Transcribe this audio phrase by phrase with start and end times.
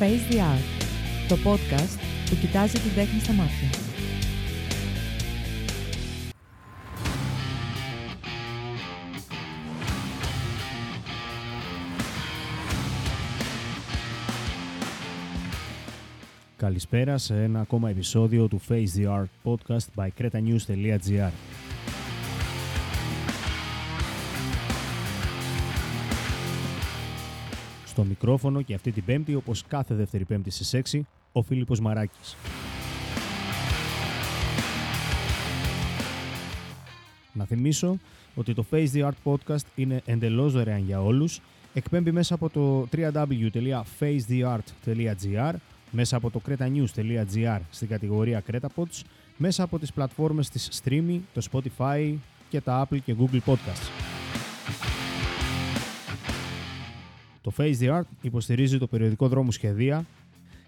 [0.00, 0.84] Face the Art,
[1.28, 1.98] το podcast
[2.30, 3.68] που κοιτάζει την τέχνη στα μάτια.
[16.56, 21.49] Καλησπέρα σε ένα ακόμα επεισόδιο του Face the Art podcast by cretanews.gr.
[28.00, 31.00] Στο μικρόφωνο και αυτή την πέμπτη, όπως κάθε δεύτερη πέμπτη στις 6,
[31.32, 32.36] ο Φίλιππος Μαράκης.
[37.32, 37.98] Να θυμίσω
[38.34, 41.40] ότι το Face the Art podcast είναι εντελώς δωρεάν για όλους.
[41.74, 45.52] Εκπέμπει μέσα από το www.facetheart.gr,
[45.90, 49.02] μέσα από το cretanews.gr στην κατηγορία CretaPods,
[49.36, 52.14] μέσα από τις πλατφόρμες της Streamy, το Spotify
[52.48, 54.09] και τα Apple και Google Podcasts.
[57.42, 60.04] Το Face the Art υποστηρίζει το περιοδικό δρόμο Σχεδία.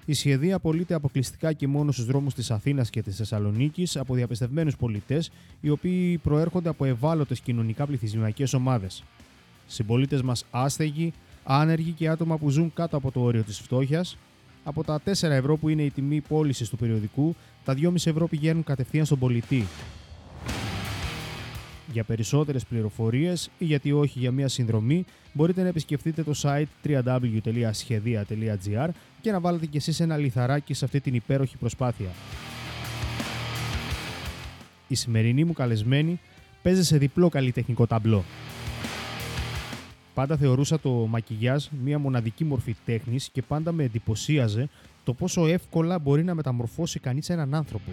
[0.04, 4.76] Η Σχεδία απολύεται αποκλειστικά και μόνο στους δρόμους της Αθήνας και της Θεσσαλονίκης από διαπιστευμένους
[4.76, 9.02] πολιτές, οι οποίοι προέρχονται από ευάλωτες κοινωνικά πληθυσμιακές ομάδες.
[9.66, 11.12] Συμπολίτες μας άστεγοι,
[11.44, 14.16] άνεργοι και άτομα που ζουν κάτω από το όριο της φτώχειας.
[14.64, 17.34] Από τα 4 ευρώ που είναι η τιμή πώλησης του περιοδικού,
[17.64, 19.66] τα 2,5 ευρώ πηγαίνουν κατευθείαν στον πολιτή.
[21.92, 28.88] Για περισσότερες πληροφορίες ή γιατί όχι για μια συνδρομή μπορείτε να επισκεφτείτε το site www.schedia.gr
[29.20, 32.08] και να βάλετε κι εσείς ένα λιθαράκι σε αυτή την υπέροχη προσπάθεια.
[34.88, 36.20] Η σημερινή μου καλεσμένη
[36.62, 38.24] παίζει σε διπλό καλλιτεχνικό ταμπλό.
[40.14, 44.68] Πάντα θεωρούσα το μακιγιάζ μια μοναδική μορφή τέχνης και πάντα με εντυπωσίαζε
[45.04, 47.90] το πόσο εύκολα μπορεί να μεταμορφώσει κανείς έναν άνθρωπο.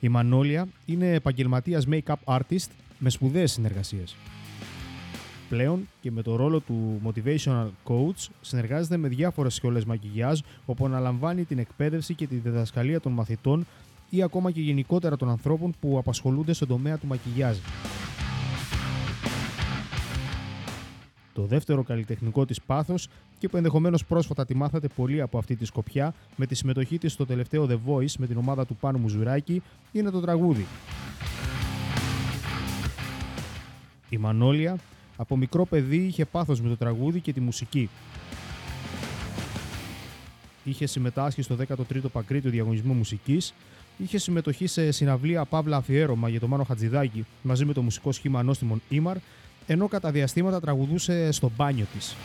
[0.00, 2.68] Η Μανόλια είναι επαγγελματίας make-up artist
[2.98, 4.16] με σπουδαίες συνεργασίες.
[5.48, 11.44] Πλέον και με το ρόλο του motivational coach συνεργάζεται με διάφορες σχολές μακιγιάζ όπου αναλαμβάνει
[11.44, 13.66] την εκπαίδευση και τη διδασκαλία των μαθητών
[14.10, 17.56] ή ακόμα και γενικότερα των ανθρώπων που απασχολούνται στον τομέα του μακιγιάζ.
[21.38, 25.64] Το δεύτερο καλλιτεχνικό της πάθος και που ενδεχομένως πρόσφατα τη μάθατε πολύ από αυτή τη
[25.64, 29.62] σκοπιά με τη συμμετοχή της στο τελευταίο The Voice με την ομάδα του Πάνου Μουζουράκη
[29.92, 30.66] είναι το τραγούδι.
[34.08, 34.76] Η Μανόλια
[35.16, 37.88] από μικρό παιδί είχε πάθος με το τραγούδι και τη μουσική.
[40.64, 43.54] Είχε συμμετάσχει στο 13ο Παγκρίτιο Διαγωνισμό Μουσικής,
[43.98, 48.38] είχε συμμετοχή σε συναυλία Παύλα Αφιέρωμα για το Μάνο Χατζηδάκη μαζί με το μουσικό σχήμα
[48.38, 49.16] Ανώστιμων Ήμαρ,
[49.70, 52.16] ενώ κατά διαστήματα τραγουδούσε στο μπάνιο της.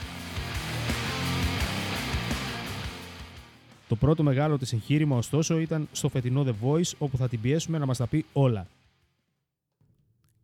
[3.88, 7.78] Το πρώτο μεγάλο της εγχείρημα ωστόσο ήταν στο φετινό The Voice όπου θα την πιέσουμε
[7.78, 8.68] να μας τα πει όλα.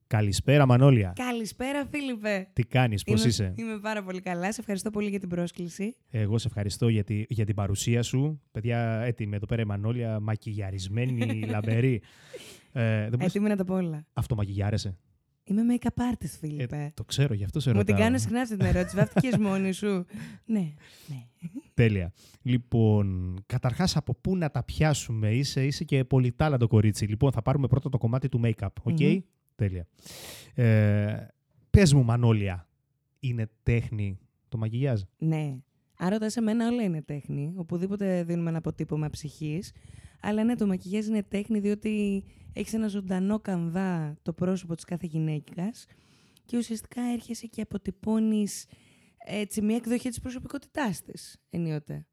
[0.07, 1.13] Καλησπέρα Μανώλια.
[1.15, 2.47] Καλησπέρα Φίλιππε.
[2.53, 4.51] Τι κάνεις, πώς είμαι, είσαι; Είμαι πάρα πολύ καλά.
[4.53, 5.95] Σε ευχαριστώ πολύ για την πρόσκληση.
[6.09, 8.41] Εγώ σε ευχαριστώ για, τη- για την παρουσία σου.
[8.51, 12.01] Παιδιά, έτοιμη εδώ πέρα η Μανώλια, μακιγιαρισμένη, λαμπερή.
[12.71, 13.25] Ε, δεν μπορείς...
[13.25, 14.05] Έτοιμη να τα πω όλα.
[14.13, 14.97] Αυτομακιγιάρεσαι.
[15.49, 16.75] Είμαι make-up artist, Φίλιππε.
[16.77, 17.95] Ε, το ξέρω, γι' αυτό σε Μου ρωτάω.
[17.95, 18.95] την κάνεις συχνά αυτή την ερώτηση.
[18.95, 19.87] Βάφτηκες μόνη σου.
[20.45, 20.73] ναι,
[21.07, 21.23] ναι.
[21.73, 22.13] Τέλεια.
[22.41, 27.05] Λοιπόν, καταρχάς από πού να τα πιάσουμε; Είσαι, είσαι και πολυτάλαντο κορίτσι.
[27.05, 28.67] Λοιπόν, θα πάρουμε πρώτα το κομμάτι του make-up.
[28.83, 29.17] OK; Μμμ.
[29.55, 29.87] Τέλεια.
[30.53, 31.27] Ε,
[31.69, 32.67] πες μου, Μανόλια,
[33.19, 35.57] είναι τέχνη το μακιγιάζ; Ναι.
[36.01, 37.53] Αν ρωτάς εμένα, όλα είναι τέχνη.
[37.55, 39.71] Οπουδήποτε δίνουμε ένα αποτύπωμα ψυχής.
[40.21, 45.05] Αλλά ναι, το μακιγιάζ είναι τέχνη διότι έχεις ένα ζωντανό καμβά το πρόσωπο της κάθε
[45.07, 45.85] γυναίκας
[46.45, 48.65] και ουσιαστικά έρχεσαι και αποτυπώνεις
[49.25, 52.05] έτσι μια εκδοχή της προσωπικότητάς της ενίοτε.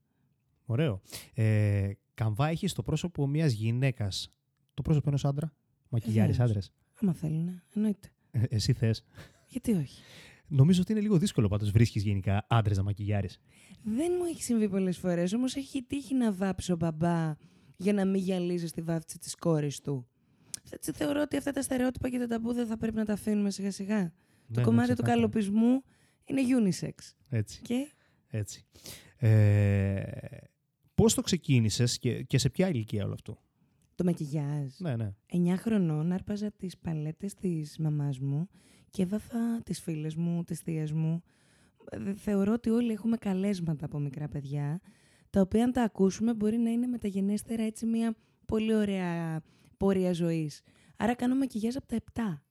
[0.65, 1.01] Ωραίο.
[1.35, 4.35] Ε, καμβά έχεις το πρόσωπο μιας γυναίκας;
[4.75, 5.55] Το πρόσωπο ενός άντρα;
[5.89, 6.51] Μακιγιάρης Βεβαίως.
[6.51, 8.09] άντρες; Άμα θέλουν, εννοείται.
[8.31, 9.05] Ε, εσύ θες.
[9.47, 10.03] Γιατί όχι;
[10.49, 13.41] Νομίζω ότι είναι λίγο δύσκολο πάντως βρίσκεις γενικά άντρες να μακιγιάρεις.
[13.83, 17.35] Δεν μου έχει συμβεί πολλές φορές, όμως έχει τύχει να βάψει ο μπαμπά
[17.77, 20.07] για να μην γυαλίζεις τη βάφτιση της κόρης του.
[20.71, 23.51] Έτσι θεωρώ ότι αυτά τα στερεότυπα και τα ταμπού δεν θα πρέπει να τα αφήνουμε
[23.51, 23.99] σιγά σιγά.
[24.03, 24.11] Ναι,
[24.53, 25.21] το ναι, κομμάτι του ξεκάθαρα.
[25.21, 25.83] καλοπισμού
[26.25, 26.95] είναι unisex.
[27.29, 27.61] Έτσι.
[27.63, 27.93] Και;
[28.31, 28.65] Έτσι.
[29.17, 30.03] Ε,
[30.95, 33.39] πώς το ξεκίνησες και, και σε ποια ηλικία όλο αυτό;
[33.95, 34.73] το μακιγιάζ.
[34.79, 35.15] Ναι, ναι.
[35.33, 38.49] 9 χρονών άρπαζα τις παλέτες της μαμάς μου
[38.91, 41.23] και έβαφα τις φίλες μου, τις θείες μου.
[41.91, 44.81] Ε, Θεωρώ ότι όλοι έχουμε καλέσματα από μικρά παιδιά,
[45.37, 48.15] τα οποία αν τα ακούσουμε μπορεί να είναι μεταγενέστερα έτσι μια
[48.47, 49.43] πολύ ωραία
[49.77, 50.63] πορεία ζωής.
[50.97, 51.97] Άρα κάνω μακιγιάζ από τα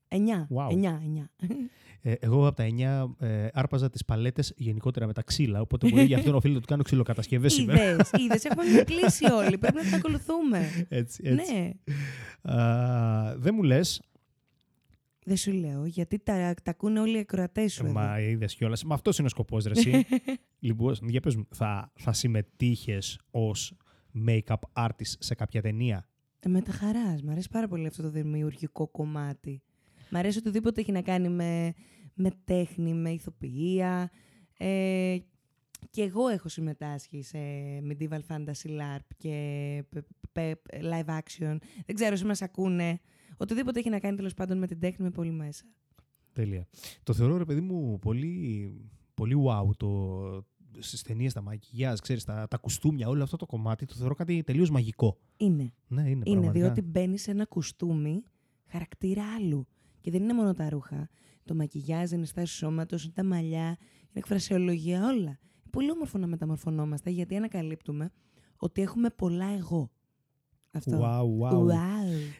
[0.09, 0.17] 7.
[0.17, 0.17] 9.
[0.17, 0.67] Wow.
[0.67, 1.55] 9, 9.
[2.01, 2.67] Ε, εγώ από τα
[3.19, 6.53] 9 ε, άρπαζα τις παλέτες γενικότερα με τα ξύλα, οπότε μπορεί γι' αυτό να οφείλω
[6.53, 7.83] να του κάνω ξυλοκατασκευές σήμερα.
[7.83, 9.57] Είδες, είδες, έχουμε κλείσει όλοι.
[9.57, 10.85] Πρέπει να την ακολουθούμε.
[10.89, 11.53] έτσι, έτσι.
[11.53, 11.71] Ναι.
[12.53, 14.01] Α, δεν μου λες,
[15.27, 17.83] Δεν σου λέω, γιατί τα, τα ακούνε όλοι οι ακροατές σου.
[17.85, 17.93] εδώ.
[17.93, 18.83] Μα είδες κιόλας.
[18.83, 19.71] Μα αυτός είναι ο σκοπός, ρε.
[19.71, 20.05] Εσύ.
[20.59, 23.77] λοιπόν, για πες μου, θα, θα συμμετείχες ως
[24.27, 27.21] make-up artist σε κάποια ταινία; Ε, με τα χαράς.
[27.21, 29.61] Μ' αρέσει πάρα πολύ αυτό το δημιουργικό κομμάτι.
[30.09, 31.73] Μ' αρέσει οτιδήποτε έχει να κάνει με,
[32.13, 34.11] με τέχνη, με ηθοποιία.
[34.57, 35.17] Ε,
[35.89, 37.37] και εγώ έχω συμμετάσχει σε
[37.89, 39.97] medieval fantasy LARP και π-
[40.31, 41.57] π- live action.
[41.85, 42.99] Δεν ξέρω, όσοι μας ακούνε.
[43.37, 45.65] Οτιδήποτε έχει να κάνει τέλος πάντων με την τέχνη με πολύ μέσα.
[46.33, 46.67] Τέλεια.
[47.03, 48.71] Το θεωρώ, ρε παιδί μου, πολύ,
[49.13, 50.45] πολύ wow το,
[50.79, 54.43] στις ταινίες, τα μακιγιάζ, ξέρεις, τα, τα κουστούμια, όλο αυτό το κομμάτι, το θεωρώ κάτι
[54.43, 55.17] τελείως μαγικό.
[55.37, 55.73] Είναι.
[55.87, 56.51] Ναι, είναι, Είναι, πραγματικά.
[56.65, 58.23] διότι μπαίνει σε ένα κουστούμι
[58.67, 59.67] χαρακτήρα άλλου.
[60.01, 61.09] Και δεν είναι μόνο τα ρούχα.
[61.43, 63.77] Το μακιγιάζ, είναι στάση σώματος, είναι τα μαλλιά, είναι
[64.13, 65.21] εκφρασιολογία, όλα.
[65.21, 68.11] Είναι πολύ όμορφο να μεταμορφωνόμαστε γιατί ανακαλύπτουμε
[68.57, 69.91] ότι έχουμε πολλά εγώ.
[70.75, 70.99] Αυτό.
[71.01, 71.57] Wow, wow.
[71.57, 71.73] Wow.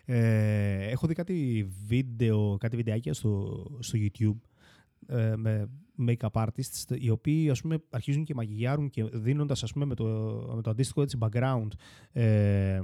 [0.05, 4.37] Ε, έχω δει κάτι βίντεο, κάτι βιντεάκια στο, στο YouTube
[5.07, 5.69] ε, με
[6.07, 10.05] make-up artists οι οποίοι ας πούμε αρχίζουν και μαγιγιάρουν και δίνοντας ας πούμε με το,
[10.55, 11.67] με το αντίστοιχο έτσι background
[12.11, 12.79] ε,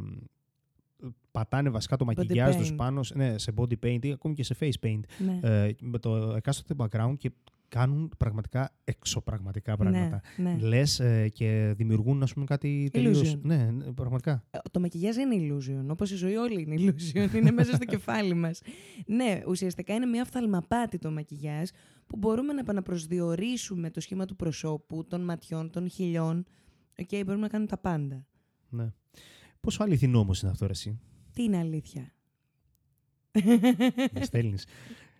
[1.31, 2.75] πατάνε βασικά το μακιγιάζ τους paint.
[2.77, 5.39] πάνω σε- ναι, σε body paint ή ακόμη και σε face paint Ναι.
[5.65, 7.31] ε, με το εκάστοτε background και
[7.71, 10.21] κάνουν πραγματικά εξωπραγματικά πράγματα.
[10.37, 10.61] Ναι, ναι.
[10.61, 13.21] Λες ε, και δημιουργούν ας πούμε κάτι τελείως...
[13.21, 13.39] Illusion.
[13.41, 14.43] Ναι, ναι, πραγματικά.
[14.51, 15.85] Ε, Το μακιγιάζ είναι illusion.
[15.91, 17.33] Όπως η ζωή όλη είναι illusion.
[17.37, 18.61] είναι μέσα στο κεφάλι μας.
[19.05, 21.69] Ναι, ουσιαστικά είναι μια οφθαλμαπάτη το μακιγιάζ
[22.07, 26.45] που μπορούμε να επαναπροσδιορίσουμε το σχήμα του προσώπου, των ματιών, των χειλιών.
[26.99, 28.25] Οκ, μπορούμε να κάνουμε τα πάντα.
[28.69, 28.91] Ναι.
[29.59, 30.99] Πόσο αληθινό όμως είναι αυτό ρε, εσύ;
[31.33, 32.13] Τι είναι αλήθεια;
[34.13, 34.65] Με στέλνεις.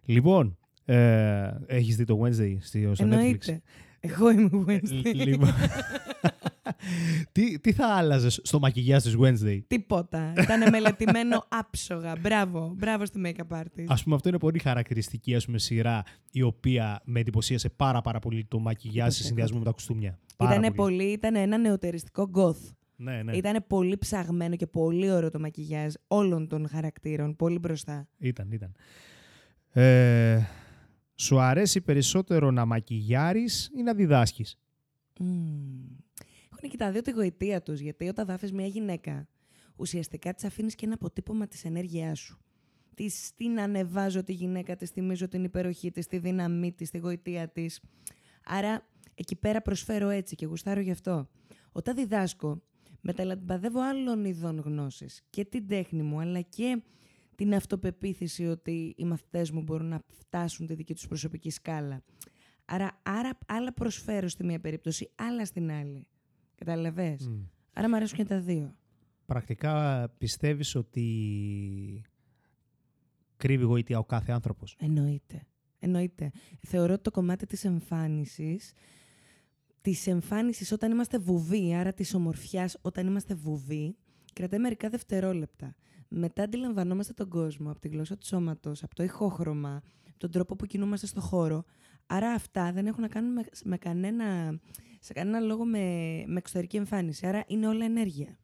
[0.06, 0.58] λοιπόν,
[0.96, 3.62] ε, έχεις δει το Wednesday στη- στο Netflix; Εννοείται.
[4.00, 5.14] Εγώ είμαι Wednesday.
[5.16, 5.50] Λ- λοιπόν,
[7.32, 10.34] τι, τι θα άλλαζες στο μακιγιάζ της Wednesday; Τίποτα.
[10.38, 12.16] Ήταν μελετημένο άψογα.
[12.22, 12.74] Μπράβο.
[12.78, 13.86] Μπράβο στη make-up artist.
[13.88, 18.20] Ας πούμε αυτό είναι πολύ χαρακτηριστική ας πούμε, σειρά η οποία με εντυπωσίασε πάρα πάρα
[18.20, 20.20] πολύ το μακιγιάζ σε συνδυασμό με τα κουστούμια.
[20.38, 22.70] Πάρα Ήτανε πολύ, ήταν ένα νεοτεριστικό goth.
[22.96, 23.36] Ναι, ναι.
[23.36, 27.36] Ήταν πολύ ψαγμένο και πολύ ωραίο το μακιγιάζ όλων των χαρακτήρων.
[27.36, 28.08] Πολύ μπροστά.
[28.18, 28.74] Ήταν, ήταν.
[29.74, 30.40] Ε,
[31.22, 34.58] σου αρέσει περισσότερο να μακιγιάρεις ή να διδάσκεις;
[35.20, 35.86] Μμμ.
[36.54, 39.28] Έχουν και τα δύο τη γοητεία τους, γιατί όταν δάφεις μια γυναίκα,
[39.76, 42.40] ουσιαστικά της αφήνεις και ένα αποτύπωμα της ενέργειάς σου.
[42.94, 47.48] Της, την ανεβάζω τη γυναίκα, της θυμίζω την υπεροχή της, τη δύναμή της, τη γοητεία
[47.48, 47.82] της.
[48.46, 51.30] Άρα εκεί πέρα προσφέρω έτσι και γουστάρω γι' αυτό.
[51.72, 52.62] Όταν διδάσκω,
[53.02, 56.82] μεταλαμπαδεύω άλλων ειδών γνώσει και την τέχνη μου, αλλά και
[57.42, 62.04] την αυτοπεποίθηση ότι οι μαθητές μου μπορούν να φτάσουν τη δική τους προσωπική σκάλα.
[62.66, 66.08] Άρα, άρα άλλα προσφέρω στη μία περίπτωση, άλλα στην άλλη.
[66.56, 67.44] Καταλαβες; Μμ.
[67.74, 68.76] Άρα μου αρέσουν και τα δύο.
[69.26, 72.06] Πρακτικά πιστεύεις ότι
[73.38, 75.42] κρύβει γοητεία ο κάθε άνθρωπος; Εννοείται.
[75.80, 76.32] Εννοείται.
[76.68, 78.74] Θεωρώ ότι το κομμάτι της εμφάνισης,
[79.82, 83.96] της εμφάνισης όταν είμαστε βουβοί, άρα της ομορφιάς όταν είμαστε βουβοί,
[84.34, 85.76] κρατάει μερικά δευτερόλεπτα.
[86.14, 90.56] Μετά αντιλαμβανόμαστε τον κόσμο από τη γλώσσα του σώματος, από το ηχόχρωμα, από τον τρόπο
[90.56, 91.64] που κινούμαστε στο χώρο.
[92.06, 94.60] Άρα αυτά δεν έχουν να κάνουν με, με κανένα,
[95.00, 95.80] σε κανένα λόγο με,
[96.28, 97.28] με εξωτερική εμφάνιση.
[97.28, 98.38] Άρα είναι όλα ενέργεια.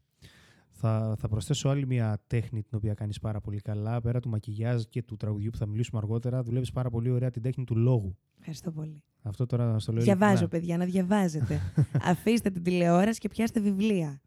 [0.71, 4.01] Θα, θα προσθέσω άλλη μια τέχνη την οποία κάνεις πάρα πολύ καλά.
[4.01, 7.41] Πέρα του μακιγιάζ και του τραγουδιού που θα μιλήσουμε αργότερα, δουλεύεις πάρα πολύ ωραία την
[7.41, 8.17] τέχνη του λόγου.
[8.37, 9.03] Ευχαριστώ πολύ.
[9.21, 10.03] Αυτό τώρα στο λέω.
[10.03, 10.49] Διαβάζω, ειλικρινά.
[10.49, 11.61] παιδιά, να διαβάζετε.
[12.11, 14.21] Αφήστε την τηλεόραση και πιάστε βιβλία.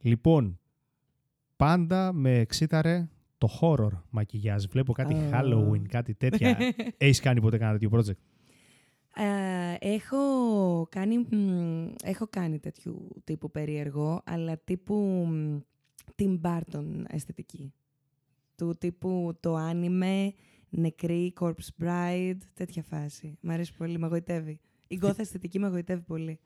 [0.00, 0.58] Λοιπόν,
[1.56, 3.08] πάντα με εξήταρε
[3.38, 4.64] το horror μακιγιάζ.
[4.64, 5.30] Βλέπω κάτι Α.
[5.32, 6.58] Halloween, κάτι τέτοια.
[6.96, 8.18] Έχεις κάνει ποτέ κανένα τέτοιο project;
[9.16, 14.94] Ε, έχω, κάνει, μ, έχω κάνει τέτοιου τύπου περίεργο, αλλά τύπου
[15.28, 15.58] μ,
[16.16, 17.72] Tim Burton αισθητική.
[18.56, 20.32] Του τύπου το άνιμε,
[20.68, 23.38] νεκρή, corpse bride, τέτοια φάση.
[23.40, 24.60] Μ' αρέσει πολύ, με εγωιτεύει.
[24.88, 26.38] Η γκόθα αισθητική με εγωιτεύει πολύ.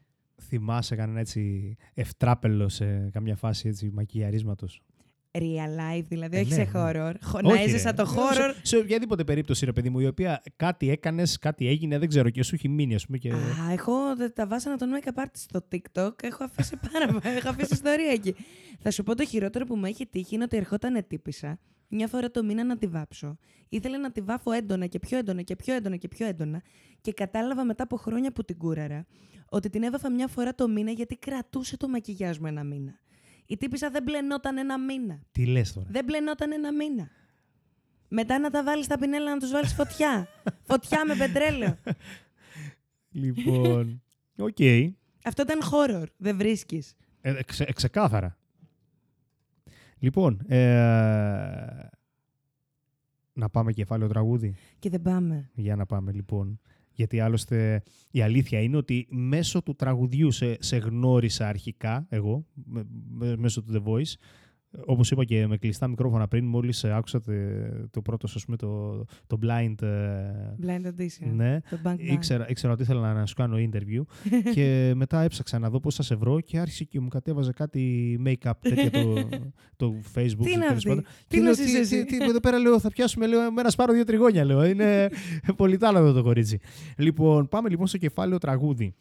[0.43, 4.83] Θυμάσαι κανένα έτσι ευτράπελο σε καμιά φάση έτσι μακιγιαρίσματος;
[5.39, 6.71] Real life, δηλαδή, Ε, όχι ναι, σε ναι.
[6.75, 7.13] horror.
[7.23, 7.97] Χω- Όχι, Να έζησα ρε.
[7.97, 8.55] το Ε, horror.
[8.55, 12.31] Σε, σε οποιαδήποτε περίπτωση, ρε παιδί μου, η οποία κάτι έκανες, κάτι έγινε, δεν ξέρω
[12.31, 13.19] και σου έχει μείνει, ας πούμε.
[13.19, 13.31] Και...
[13.33, 16.13] Α, έχω τα- τα βάσανα των make-up artist στο TikTok.
[16.23, 18.35] Έχω αφήσει πάρα έχω αφήσει ιστορία εκεί.
[18.81, 22.31] Θα σου πω το χειρότερο που μου έχει τύχει είναι ότι ερχόταν τύπησα μια φορά
[22.31, 23.39] το μήνα να τη βάψω.
[23.69, 26.63] Ήθελε να τη βάφω έντονα και πιο έντονα και πιο έντονα και πιο έντονα.
[27.01, 29.07] Και κατάλαβα μετά από χρόνια που την κούραρα
[29.49, 32.99] ότι την έβαφα μια φορά το μήνα γιατί κρατούσε το μακιγιάζ μου ένα μήνα.
[33.51, 35.21] Η τύπισσα δεν πλενόταν ένα μήνα.
[35.33, 37.11] Τι λες τώρα; Δεν πλενόταν ένα μήνα.
[38.09, 40.29] Μετά να τα βάλεις στα πινέλα να τους βάλεις φωτιά.
[40.69, 41.77] φωτιά με πετρέλαιο.
[43.11, 44.03] Λοιπόν.
[44.39, 44.61] Οκ.
[44.61, 44.91] Ε,
[45.25, 46.07] Αυτό ήταν horror.
[46.17, 46.95] Δεν βρίσκεις.
[47.47, 48.39] ξε- ξεκάθαρα.
[49.99, 51.89] Λοιπόν, ε,
[53.33, 55.51] Να πάμε κεφάλαιο τραγούδι; Και δεν πάμε.
[55.55, 56.61] Για να πάμε λοιπόν.
[56.99, 62.87] Γιατί άλλωστε η αλήθεια είναι ότι μέσω του τραγουδιού σε, σε γνώρισα αρχικά εγώ, με-
[63.11, 64.15] με- μέσω του The Voice.
[64.87, 69.05] Όπως είπα και με κλειστά μικρόφωνα πριν, μόλις άκουσα τε- το πρώτο, ας πούμε, το,
[69.27, 69.83] το blind.
[69.83, 71.31] ε, Blind audition.
[71.35, 71.99] ναι, Το Bank Bank.
[71.99, 74.03] ήξερα, ήξερα ότι ήθελα να σου κάνω interview
[74.55, 78.19] και μετά έψαξα να δω πώς θα σε βρω και άρχισε και μου κατέβαζε κάτι
[78.27, 79.29] make-up τέτοια το,
[79.77, 80.43] το facebook.
[80.45, 81.03] Τι είναι τέλος αυτή; πάντων.
[81.05, 83.61] Τι Και λέω, νόσης τι, εσύ; τι, τι, εδώ πέρα λέω θα πιάσουμε λέω, με
[83.61, 84.65] ένα σπάρο δύο τριγώνια λέω.
[84.65, 85.09] Είναι
[85.57, 86.59] πολύ τάλαντο το κορίτσι.
[86.97, 88.95] Λοιπόν, πάμε λοιπόν στο κεφάλαιο τραγούδι.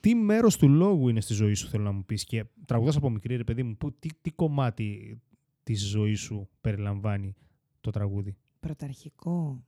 [0.00, 3.10] Τι μέρος του λόγου είναι στη ζωή σου θέλω να μου πεις και τραγουδάς από
[3.10, 5.20] μικρή ρε παιδί μου, που, τι, τι κομμάτι
[5.62, 7.34] της ζωής σου περιλαμβάνει
[7.80, 9.64] το τραγούδι; Πρωταρχικό.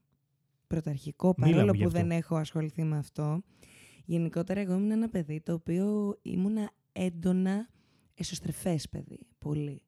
[0.67, 1.99] Πρωταρχικό, Μίλα μου παρόλο γι' που αυτό.
[1.99, 3.43] δεν έχω ασχοληθεί με αυτό.
[4.05, 7.69] Γενικότερα εγώ ήμουν ένα παιδί το οποίο ήμουνα έντονα
[8.13, 9.81] εσωστρεφές παιδί, πολύ.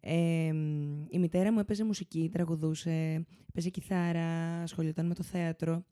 [0.00, 5.84] Ε, μ, η μητέρα μου έπαιζε μουσική, τραγουδούσε, έπαιζε κιθάρα, ασχολιόταν με το θέατρο.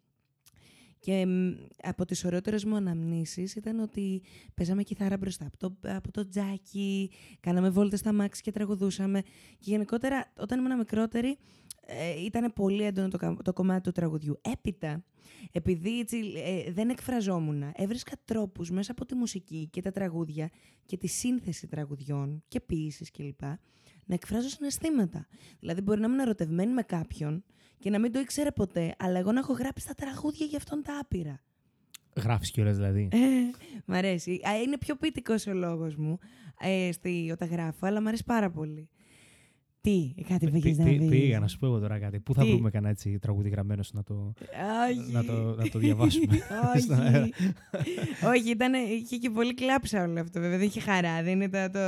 [1.05, 4.23] Και μ, από τις ωραιότερες μου αναμνήσεις ήταν ότι
[4.55, 9.21] παίζαμε κιθάρα μπροστά από το, από το τζάκι, κάναμε βόλτες στα μάξι και τραγουδούσαμε.
[9.59, 11.39] Και γενικότερα όταν ήμουν μικρότερη
[11.87, 14.41] ε, ήταν πολύ έντονο το, κα- το κομμάτι του τραγουδιού.
[14.53, 15.05] Έπειτα,
[15.53, 20.51] επειδή έτσι, ε, δεν εκφραζόμουν, έβρισκα τρόπους μέσα από τη μουσική και τα τραγούδια
[20.87, 23.41] και τη σύνθεση τραγουδιών και ποίησης κλπ.
[24.07, 25.27] Να εκφράζω συναισθήματα.
[25.61, 27.45] Δηλαδή, μπορεί να ήμουν ερωτευμένη με κάποιον
[27.79, 30.83] και να μην το ήξερε ποτέ, αλλά εγώ να έχω γράψει τα τραγούδια για αυτόν
[30.83, 31.41] τα άπειρα.
[32.17, 33.09] Γράφεις κιόλας δηλαδή.
[33.13, 33.19] Ε,
[33.85, 34.41] μ' αρέσει.
[34.49, 36.19] Α, Είναι πιο ποιητικός ο λόγος μου
[36.61, 38.89] ε, στη, όταν γράφω, αλλά μ' αρέσει πάρα πολύ.
[39.85, 41.09] Τι, κάτι Πή- πήγες να πή- δεις.
[41.09, 42.21] Πήγα να σου πω εγώ τώρα κάτι.
[42.21, 44.33] Πού θα Τι; βρούμε κανένα έτσι τραγούδι γραμμένο σου να το,
[44.91, 45.13] Όχι.
[45.13, 46.37] να το, να το διαβάσουμε.
[46.85, 47.23] στον αέρα.
[47.23, 48.39] Όχι.
[48.39, 50.41] Όχι, ήταν, είχε και πολύ κλάψα όλο αυτό.
[50.41, 51.23] Βέβαια, δεν είχε χαρά.
[51.23, 51.79] Δεν ήταν το,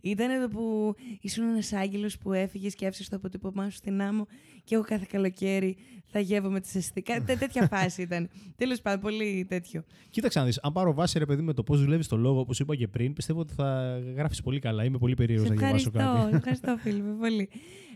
[0.00, 4.26] ήταν το που ήσουν ένας άγγελος που έφυγες και άφησες το αποτύπωμά σου στην άμμο
[4.64, 5.76] και εγώ κάθε καλοκαίρι
[6.06, 7.22] θα γεύομαι τις αισθητικά.
[7.22, 8.28] Τέ, τέτοια φάση ήταν.
[8.56, 9.84] Τέλος πάντων, πολύ τέτοιο.
[10.10, 12.58] Κοίταξε να δεις, αν πάρω βάση ρε παιδί με το πώς δουλεύεις το λόγο, όπως
[12.60, 14.84] είπα και πριν, πιστεύω ότι θα γράφεις πολύ καλά.
[14.84, 16.30] Είμαι πολύ περίεργος Σε να διαβάσω ευχαριστώ, κάτι.
[16.30, 17.48] σε ευχαριστώ φίλε μου πολύ.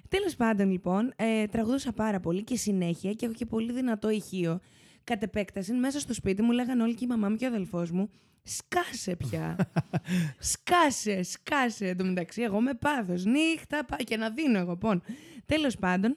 [0.08, 4.60] Τέλος πάντων λοιπόν, ε, τραγουδούσα πάρα πολύ και συνέχεια και έχω και πολύ δυνατό ηχείο.
[5.04, 7.90] Κατ' επέκταση, μέσα στο σπίτι μου λέγανε όλοι και η μαμά μου και ο αδελφός
[7.90, 8.10] μου,
[8.42, 9.56] σκάσε πια.
[10.52, 11.88] σκάσε, σκάσε.
[11.88, 15.02] Εν τω μεταξύ, εγώ με πάθος, νύχτα πά- και να δίνω εγώ πόν.
[15.46, 16.16] Τέλος πάντων,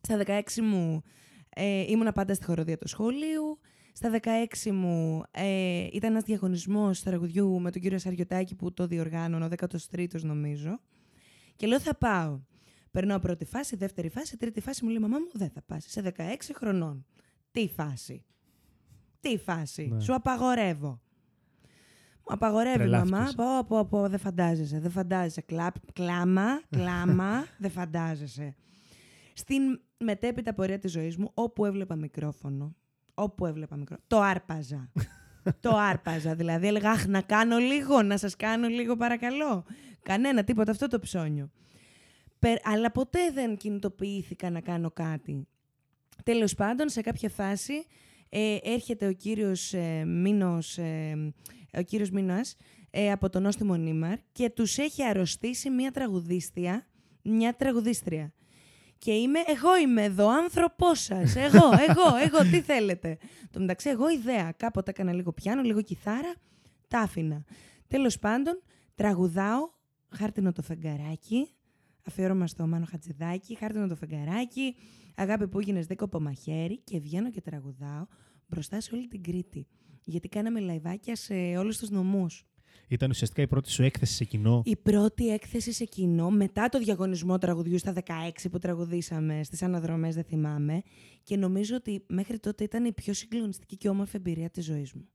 [0.00, 1.02] στα 16 μου
[1.48, 3.58] ε, ήμουνα πάντα στη χοροδία του σχολείου.
[3.92, 4.20] Στα
[4.64, 9.48] 16 μου ε, ήταν ένας διαγωνισμός τραγουδιού με τον κύριο Σαριωτάκη που το διοργάνωνε, ο
[9.92, 10.80] 13ος νομίζω.
[11.56, 12.40] Και λέω θα πάω.
[12.92, 14.84] Περνάω πρώτη φάση, δεύτερη φάση, τρίτη φάση.
[14.84, 15.84] Μου λέει μαμά μου δεν θα πας.
[15.88, 17.06] Σε 16 χρονών.
[17.50, 18.24] Τι φάση.
[19.20, 19.88] Τι φάση.
[19.92, 20.00] Ναι.
[20.00, 21.00] Σου απαγορεύω.
[22.16, 23.10] Μου απαγορεύει η Τρελάθηκες.
[23.10, 23.32] μαμά.
[23.36, 24.78] Πω, πω, πω, δεν φαντάζεσαι.
[24.78, 25.40] Δεν φαντάζεσαι.
[25.40, 28.54] Κλαπ, κλάμα, κλάμα, δεν φαντάζεσαι.
[29.32, 32.76] Στην μετέπειτα πορεία της ζωής μου, όπου έβλεπα μικρόφωνο,
[33.14, 34.90] όπου έβλεπα μικρόφωνο, το άρπαζα.
[35.60, 36.34] το άρπαζα.
[36.34, 39.64] Δηλαδή έλεγα, αχ, να κάνω λίγο, να σας κάνω λίγο παρακαλώ.
[40.02, 41.50] Κανένα, τίποτα, αυτό το ψώνιο.
[42.42, 45.46] Περ- αλλά ποτέ δεν κινητοποιήθηκα να κάνω κάτι.
[46.24, 47.72] Τέλος πάντων, σε κάποια φάση
[48.28, 51.32] ε, έρχεται ο κύριος ε, Μίνος, ε,
[51.72, 52.56] ο κύριος Μίνας
[52.90, 56.86] ε, από τον Όστιμο Νίμαρ και τους έχει αρρωστήσει μια τραγουδίστρια,
[57.22, 58.32] μια τραγουδίστρια.
[58.98, 61.36] Και είμαι, εγώ είμαι εδώ, άνθρωπός σας.
[61.36, 63.18] Εγώ, εγώ, εγώ, τι θέλετε.
[63.50, 64.52] Το μεταξύ, εγώ ιδέα.
[64.56, 66.34] Κάποτε έκανα λίγο πιάνο, λίγο κιθάρα,
[66.88, 67.44] τα άφηνα.
[67.88, 68.62] Τέλος πάντων,
[68.94, 69.70] τραγουδάω
[70.08, 71.48] χάρτινο το φεγγαράκι.
[72.02, 74.74] Αφιέρωμα στο Μάνο Χατζηδάκη, χάρτινο το φεγγαράκι.
[75.14, 78.06] Αγάπη που 'γινες δίκοπο μαχαίρι και βγαίνω και τραγουδάω
[78.46, 79.66] μπροστά σε όλη την Κρήτη.
[80.04, 82.46] Γιατί κάναμε λαϊβάκια σε όλους τους νομούς.
[82.88, 84.62] Ήταν ουσιαστικά η πρώτη σου έκθεση σε κοινό.
[84.64, 88.02] Η πρώτη έκθεση σε κοινό μετά το διαγωνισμό τραγουδιού στα 16
[88.50, 90.82] που τραγουδήσαμε στις αναδρομές, δεν θυμάμαι.
[91.22, 95.08] Και νομίζω ότι μέχρι τότε ήταν η πιο συγκλονιστική και όμορφη εμπειρία της ζωής μου.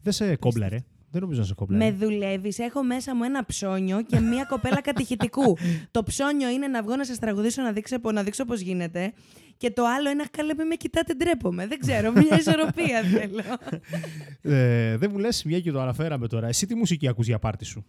[0.00, 0.84] Δεν σε κόμπλαρε.
[1.10, 1.84] Δεν νομίζω να σε κόμπλαρε.
[1.84, 5.56] Με δουλεύεις, έχω μέσα μου ένα ψώνιο και μία κοπέλα κατηχητικού.
[5.90, 9.12] το ψώνιο είναι να βγω να σας τραγουδήσω να δείξω, να δείξω πώς γίνεται.
[9.56, 11.66] Και το άλλο είναι, καλά, μην με κοιτάτε, ντρέπομαι.
[11.66, 13.58] Δεν ξέρω, μια ισορροπία θέλω.
[14.42, 16.46] Ε, δεν μου λες, μια και το αναφέραμε τώρα.
[16.48, 17.84] Εσύ τι μουσική ακούς για πάρτι σου;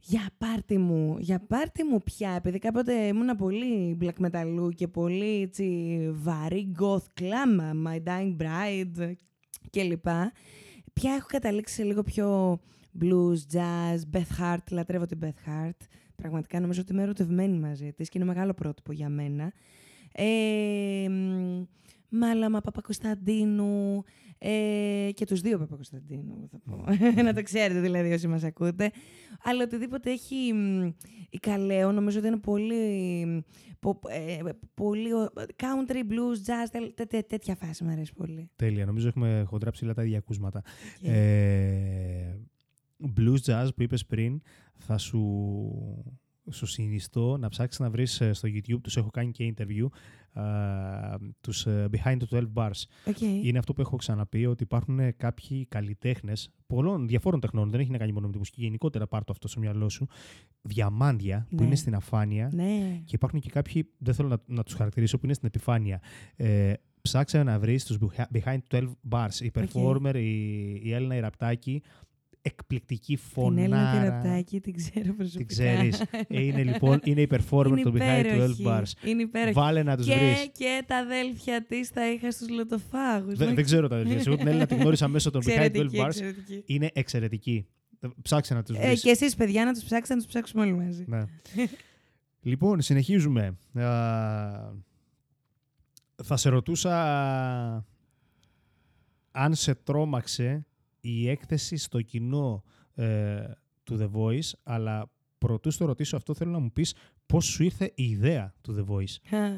[0.00, 5.42] Για πάρτι μου, για πάρτι μου πια, επειδή κάποτε ήμουν πολύ black metal και πολύ
[5.42, 9.12] έτσι, βαρύ goth κλάμα, My Dying Bride
[9.70, 10.06] κλπ.
[10.94, 12.58] Πια έχω καταλήξει σε λίγο πιο
[13.00, 15.86] blues, jazz, Beth Hart, λατρεύω την Beth Hart.
[16.16, 19.52] Πραγματικά νομίζω ότι είμαι ερωτευμένη μαζί της και είναι μεγάλο πρότυπο για μένα.
[20.12, 21.62] Ε, μ,
[22.08, 24.04] Μάλαμα Παπακοσταντίνου
[24.38, 26.84] ε, και τους δύο Παπακοσταντίνου, θα πω.
[27.22, 28.90] να το ξέρετε δηλαδή όσοι μας ακούτε.
[29.42, 30.82] Αλλά οτιδήποτε έχει μ,
[31.30, 33.44] η Καλέο, νομίζω ότι είναι πολύ,
[33.78, 34.38] πο, ε,
[34.74, 38.50] πολύ ο- country, blues, jazz, τε- τε- τε- τέτοια φάση μου αρέσει πολύ.
[38.56, 38.86] Τέλεια.
[38.86, 40.62] Νομίζω έχουμε χοντρά ψιλά τα ίδια ακούσματα.
[41.00, 42.38] Και- Ε,
[43.16, 44.40] blues jazz που είπες πριν,
[44.74, 45.20] θα σου,
[46.50, 49.86] σου συνιστώ να ψάξεις να βρεις ε, στο YouTube, τους έχω κάνει και interview,
[50.40, 50.44] α,
[51.40, 52.82] τους ε, Behind the 12 Bars.
[53.06, 53.20] OK.
[53.20, 57.90] Είναι αυτό που έχω ξαναπεί, ότι υπάρχουν ε, κάποιοι καλλιτέχνες πολλών διαφόρων τεχνών, δεν έχει
[57.90, 60.06] να κάνει μόνο με τη μουσική, γενικότερα πάρ' το αυτό στο μυαλό σου,
[60.62, 61.64] διαμάντια που Ναι.
[61.64, 63.00] είναι στην αφάνεια Ναι.
[63.04, 66.00] και υπάρχουν και κάποιοι, δεν θέλω να, να τους χαρακτηρίσω, που είναι στην επιφάνεια.
[66.36, 66.72] Ε,
[67.02, 67.98] ψάξε να βρεις τους
[68.32, 71.82] Behind 12 Bars, η performer, η, η Έλληνα η Ραπτάκη,
[72.46, 74.00] εκπληκτική Την Έλληνα φωνάρα.
[74.00, 75.38] Τεραπτάκη την ξέρω προσωπικά.
[75.38, 76.00] Την ξέρεις.
[76.28, 78.64] Ε, είναι λοιπόν, είναι η performer Είναι των Behind 12 υπέροχη.
[78.66, 79.06] Bars.
[79.08, 79.52] Είναι υπέροχη.
[79.52, 80.50] Βάλε να τους και, βρεις.
[80.52, 83.36] και τα αδέλφια της τα είχα στους λωτοφάγου.
[83.36, 84.22] Δεν, δεν ξέρω τα αδελφιά.
[84.26, 86.06] Εγώ την Έλληνα την γνώρισα μέσω των Behind 12 Εξαιρετική, Bars.
[86.06, 86.62] εξαιρετική.
[86.66, 87.66] Είναι εξαιρετική.
[88.22, 89.02] Ψάξε να τους Ε, βρεις.
[89.02, 91.04] και εσείς παιδιά να τους ψάξετε, να τους ψάξουμε όλοι μαζί.
[91.06, 91.24] Ναι.
[92.42, 93.56] λοιπόν, συνεχίζουμε.
[93.74, 94.72] Α,
[96.22, 96.94] θα σε ρωτούσα
[99.30, 100.66] αν σε τρόμαξε
[101.06, 103.44] η έκθεση στο κοινό ε,
[103.84, 106.94] του The Voice, αλλά προτού στο ρωτήσω αυτό θέλω να μου πεις
[107.26, 109.50] πώς σου ήρθε η ιδέα του The Voice.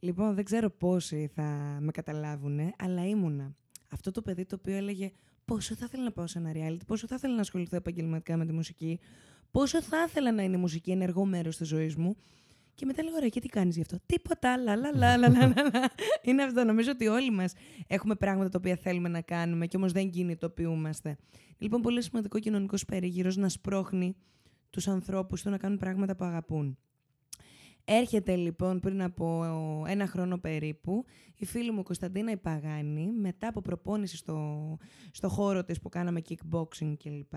[0.00, 3.56] λοιπόν, δεν ξέρω πόσοι θα με καταλάβουν, αλλά ήμουνα
[3.90, 5.10] αυτό το παιδί το οποίο έλεγε
[5.44, 8.46] πόσο θα ήθελα να πάω σε ένα reality, πόσο θα ήθελα να ασχοληθώ επαγγελματικά με
[8.46, 8.98] τη μουσική,
[9.50, 12.16] πόσο θα ήθελα να είναι η μουσική ενεργό μέρος της ζωής μου.
[12.82, 15.46] Και μετά λέω, ωραία, και τι κάνεις γι' αυτό; Τίποτα, λα, λα, λα, λα, λα,
[15.46, 15.90] λα, λα.
[16.28, 16.64] Είναι αυτό.
[16.64, 17.52] Νομίζω ότι όλοι μας
[17.86, 21.16] έχουμε πράγματα τα οποία θέλουμε να κάνουμε και όμως δεν κινητοποιούμαστε.
[21.58, 24.16] Λοιπόν, πολύ σημαντικό κοινωνικός περίγυρος να σπρώχνει
[24.70, 26.78] τους ανθρώπους του να κάνουν πράγματα που αγαπούν.
[27.84, 29.44] Έρχεται λοιπόν πριν από
[29.86, 31.04] ένα χρόνο περίπου
[31.36, 34.78] η φίλη μου Κωνσταντίνα η Παγάνη μετά από προπόνηση στο,
[35.10, 37.34] στο χώρο της που κάναμε kickboxing κλπ.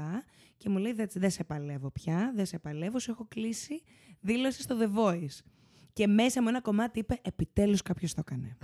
[0.57, 3.81] Και μου λέει δεν δεν σε παλεύω πια, δεν σε παλεύω, σου έχω κλείσει
[4.19, 5.39] δήλωση στο The Voice.
[5.95, 8.57] Και μέσα μου ένα κομμάτι είπε επιτέλους κάποιος το έκανε.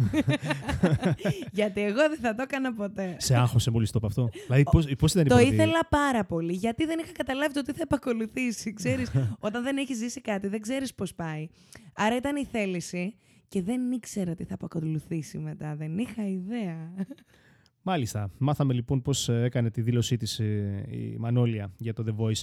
[1.57, 3.15] Γιατί εγώ δεν θα το έκανα ποτέ.
[3.19, 4.29] σε άγχωσε μόλις το είπα αυτό.
[4.45, 5.53] δηλαδή πώς, πώς ήταν η Το πρώτη...
[5.53, 8.73] ήθελα πάρα πολύ, γιατί δεν είχα καταλάβει το τι θα επακολουθήσει.
[8.73, 9.11] Ξέρεις,
[9.47, 11.47] όταν δεν έχεις ζήσει κάτι, δεν ξέρεις πώς πάει.
[11.93, 13.15] Άρα ήταν η θέληση
[13.47, 15.75] και δεν ήξερα τι θα επακολουθήσει μετά.
[15.75, 16.91] Δεν είχα ιδέα.
[17.81, 18.31] Μάλιστα.
[18.37, 22.41] Μάθαμε λοιπόν πώς ε, έκανε τη δήλωσή της ε, η Μανώλια για το The Voice.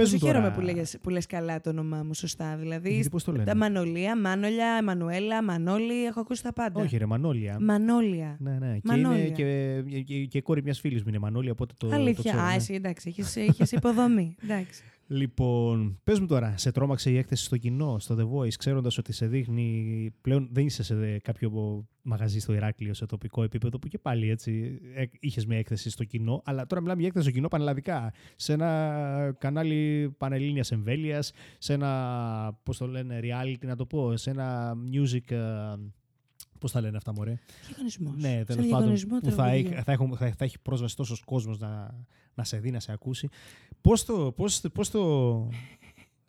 [0.00, 0.32] Πες Πόσο μου τώρα...
[0.32, 2.56] χαίρομαι που, λέγες, που λες καλά το όνομά μου, σωστά.
[2.56, 6.80] Δηλαδή, Γιατί πώς το λένε; τα Μανολία, Μάνολια, Εμμανουέλα, Μανώλη, έχω ακούσει τα πάντα.
[6.80, 7.56] Όχι ρε, Μανώλια.
[7.60, 8.36] Μανόλια.
[8.40, 8.74] Ναι, ναι.
[8.74, 9.24] Και Μανώλια.
[9.24, 11.88] είναι και, και, και κόρη μιας φίλης μου είναι Μανώλια, οπότε το.
[11.88, 12.30] το Αλήθεια.
[12.32, 12.54] ξέρω, Α, ναι.
[12.54, 14.36] εσύ εντάξει, έχεις, έχεις υποδομή.
[14.42, 14.82] εντάξει.
[15.12, 19.12] Λοιπόν, πες μου τώρα, σε τρόμαξε η έκθεση στο κοινό, στο The Voice, ξέροντας ότι
[19.12, 20.10] σε δείχνει.
[20.20, 21.50] Πλέον δεν είσαι σε κάποιο
[22.02, 24.80] μαγαζί στο Ηράκλειο, σε τοπικό επίπεδο, που και πάλι έτσι
[25.20, 26.42] είχες μια έκθεση στο κοινό.
[26.44, 28.12] Αλλά τώρα μιλάμε για έκθεση στο κοινό πανελλαδικά.
[28.36, 32.60] Σε ένα κανάλι πανελλήνιας εμβέλειας, σε ένα.
[32.62, 35.34] Πώς το λένε, reality να το πω, σε ένα music.
[36.60, 38.14] Πώς τα λένε αυτά, μωρέ; Διαγωνισμός.
[38.16, 38.66] Ναι, Σαν τέλος πάντων.
[38.66, 39.66] διαγωνισμό Που θα τραγουδιού.
[39.72, 41.94] έχει, θα, έχουν- θα, θα έχει πρόσβαση τόσο κόσμος να,
[42.34, 43.28] να σε δει, να σε ακούσει.
[43.80, 45.00] Πώς το, πώς, πώς το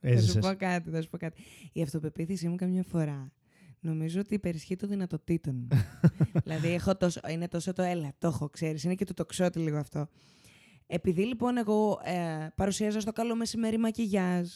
[0.03, 1.41] Θα σου έζησες; πω κάτι, θα σου πω κάτι.
[1.73, 3.31] Η αυτοπεποίθησή μου καμιά φορά
[3.79, 5.67] νομίζω ότι υπερισχύει των δυνατοτήτων μου.
[6.43, 9.77] δηλαδή έχω τόσο, είναι τόσο το έλα, το έχω, ξέρεις, είναι και το τοξότη λίγο
[9.77, 10.07] αυτό.
[10.87, 14.47] Επειδή λοιπόν εγώ ε, παρουσιάζω στο καλό μεσημέρι μακιγιάζ,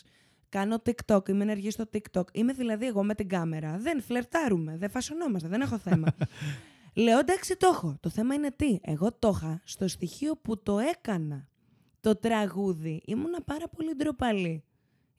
[0.56, 4.90] κάνω TikTok, είμαι ενεργή στο TikTok, είμαι δηλαδή εγώ με την κάμερα, δεν φλερτάρουμε, δεν
[4.90, 6.08] φασωνόμαστε, δεν έχω θέμα.
[7.04, 7.98] Λέω εντάξει το έχω.
[8.00, 8.80] Το θέμα είναι τι.
[8.82, 11.48] Εγώ το είχα στο στοιχείο που το έκανα.
[12.02, 13.02] Το τραγούδι.
[13.06, 14.64] Ήμουνα πάρα πολύ ντροπαλή.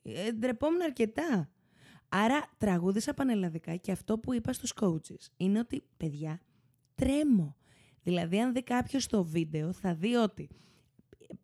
[0.03, 1.51] Ε, ντρεπόμουν αρκετά.
[2.09, 6.41] Άρα τραγούδισα πανελλαδικά και αυτό που είπα στους coaches είναι ότι, παιδιά,
[6.95, 7.57] τρέμω.
[8.03, 10.49] Δηλαδή, αν δει κάποιος το βίντεο, θα δει ότι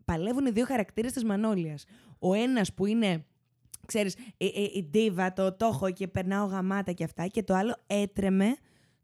[0.05, 1.85] παλεύουν οι δύο χαρακτήρες της Μανώλιας.
[2.19, 3.25] Ο ένας που είναι,
[3.87, 7.77] ξέρεις, η, η, η ντίβα, το τόχο και περνάω γαμάτα και αυτά και το άλλο
[7.87, 8.57] έτρεμε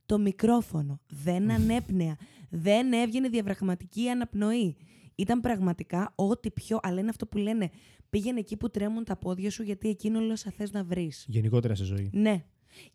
[0.06, 1.00] το μικρόφωνο.
[1.08, 2.16] Δεν ανέπνεα.
[2.50, 4.76] Δεν έβγαινε διαβραγματική αναπνοή.
[5.14, 6.78] Ήταν πραγματικά ό,τι πιο.
[6.82, 7.70] Αλλά είναι αυτό που λένε.
[8.10, 11.24] Πήγαινε εκεί που τρέμουν τα πόδια σου, γιατί εκείνο όλο θα θες να βρεις.
[11.28, 12.10] Γενικότερα σε ζωή.
[12.12, 12.44] Ναι.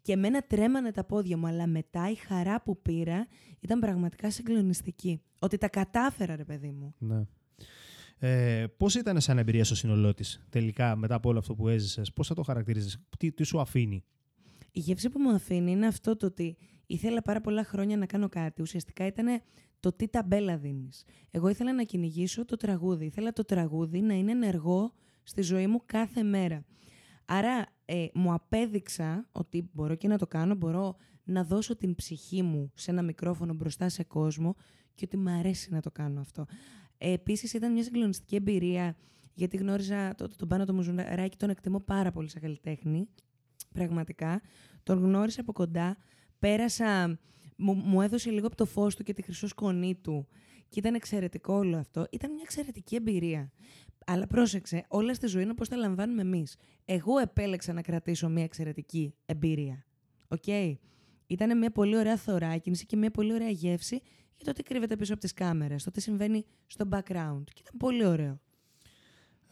[0.02, 3.28] Και εμένα τρέμανε τα πόδια μου, αλλά μετά η χαρά που πήρα
[3.60, 5.22] ήταν πραγματικά συγκλονιστική.
[5.40, 6.96] Ότι τα κατάφερα, ρε παιδί μου.
[6.98, 7.26] Ναι.
[8.26, 12.14] Ε, Πώς ήταν σαν εμπειρία στο σύνολό της, τελικά, μετά από όλο αυτό που έζησες,
[12.14, 14.04] πώς θα το χαρακτηρίζεις, τι, τι σου αφήνει;
[14.72, 18.30] Η γεύση που μου αφήνει είναι αυτό το ότι ήθελα πάρα πολλά χρόνια να κάνω
[18.30, 18.62] κάτι.
[18.62, 19.42] Ουσιαστικά ήταν
[19.80, 21.04] το τι ταμπέλα δίνεις.
[21.32, 23.06] Εγώ ήθελα να κυνηγήσω το τραγούδι.
[23.06, 26.66] Ήθελα το τραγούδι να είναι ενεργό στη ζωή μου κάθε μέρα.
[27.26, 32.42] Άρα ε, μου απέδειξα ότι μπορώ και να το κάνω, μπορώ να δώσω την ψυχή
[32.42, 34.56] μου σε ένα μικρόφωνο μπροστά σε κόσμο
[34.96, 36.46] και ότι μου αρέσει να το κάνω αυτό.
[37.06, 38.96] Ε, επίσης ήταν μια συγκλονιστική εμπειρία
[39.34, 43.08] γιατί γνώριζα το, το, τον Πάνο το Μουζουράκη, τον εκτιμώ πάρα πολύ σαν καλλιτέχνη,
[43.74, 44.42] πραγματικά.
[44.84, 45.98] Τον γνώρισα από κοντά,
[46.40, 47.20] πέρασα,
[47.58, 50.28] μου, μου έδωσε λίγο από το φως του και τη χρυσόσκονή του
[50.70, 52.06] και ήταν εξαιρετικό όλο αυτό.
[52.12, 53.52] Ήταν μια εξαιρετική εμπειρία.
[54.06, 56.56] Αλλά πρόσεξε, όλα στη ζωή είναι πώς τα λαμβάνουμε εμείς.
[56.86, 59.86] Εγώ επέλεξα να κρατήσω μια εξαιρετική εμπειρία.
[60.28, 60.44] OK.
[60.46, 60.74] Okay.
[61.28, 64.02] Ήταν μια πολύ ωραία θωράκινηση και μια πολύ ωραία γεύση
[64.36, 67.44] για το τι κρύβεται πίσω από τις κάμερες, το τι συμβαίνει στο background.
[67.54, 68.40] Και ήταν πολύ ωραίο.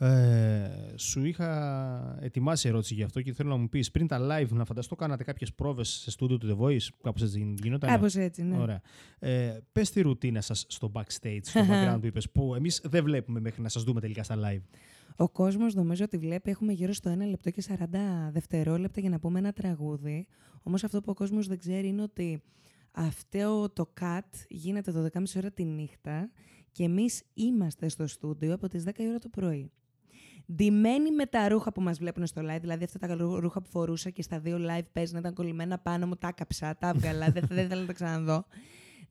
[0.03, 4.49] Ε, σου είχα ετοιμάσει ερώτηση γι' αυτό και θέλω να μου πεις πριν τα live
[4.49, 7.89] να φανταστώ κάνατε κάποιες πρόβες σε στούντιο του The Voice; Κάπως έτσι γινόταν.
[7.89, 8.57] Κάπως έτσι, ναι.
[8.57, 8.81] Ωραία.
[9.19, 13.39] Ε, Πες τη ρουτίνα σας στο backstage, στο background που είπες, που εμείς δεν βλέπουμε
[13.39, 14.61] μέχρι να σας δούμε τελικά στα live.
[15.15, 19.19] Ο κόσμος νομίζω ότι βλέπει, έχουμε γύρω στο 1 λεπτό και 40 δευτερόλεπτα για να
[19.19, 20.27] πούμε ένα τραγούδι.
[20.63, 22.41] Όμως αυτό που ο κόσμος δεν ξέρει είναι ότι
[22.91, 26.31] αυτό το cut γίνεται 12.30 ώρα τη νύχτα
[26.71, 29.71] και εμείς είμαστε στο στούντιο από τις 10 ώρα το πρωί
[30.53, 34.09] ντυμένη με τα ρούχα που μας βλέπουν στο live, δηλαδή αυτά τα ρούχα που φορούσα
[34.09, 37.43] και στα δύο live παίζει να ήταν κολλημένα πάνω μου, τα κάψα, τα έβγαλα, δεν,
[37.49, 38.45] δεν θέλω να τα ξαναδώ.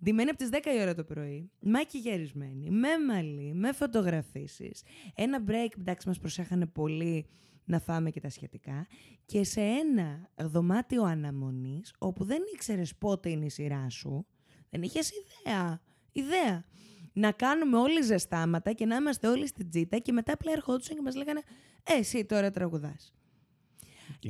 [0.04, 4.82] Ντυμένη από τις 10 η ώρα το πρωί, μακιγερισμένη, με μαλλί, με φωτογραφίσεις.
[5.14, 7.26] Ένα break, εντάξει, μας προσέχανε πολύ
[7.64, 8.86] να φάμε και τα σχετικά.
[9.26, 14.26] Και σε ένα δωμάτιο αναμονής, όπου δεν ήξερες πότε είναι η σειρά σου,
[14.70, 15.80] δεν είχες ιδέα.
[16.12, 16.64] Ιδέα
[17.12, 21.02] να κάνουμε όλοι ζεστάματα και να είμαστε όλοι στην τζίτα και μετά απλά ερχόντουσαν και
[21.02, 21.42] μας λέγανε
[21.82, 23.14] «Ε, εσύ τώρα τραγουδάς».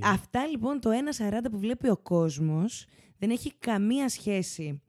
[0.03, 2.87] Αυτά λοιπόν το 1.40 που βλέπει ο κόσμος
[3.19, 4.83] δεν έχει καμία σχέση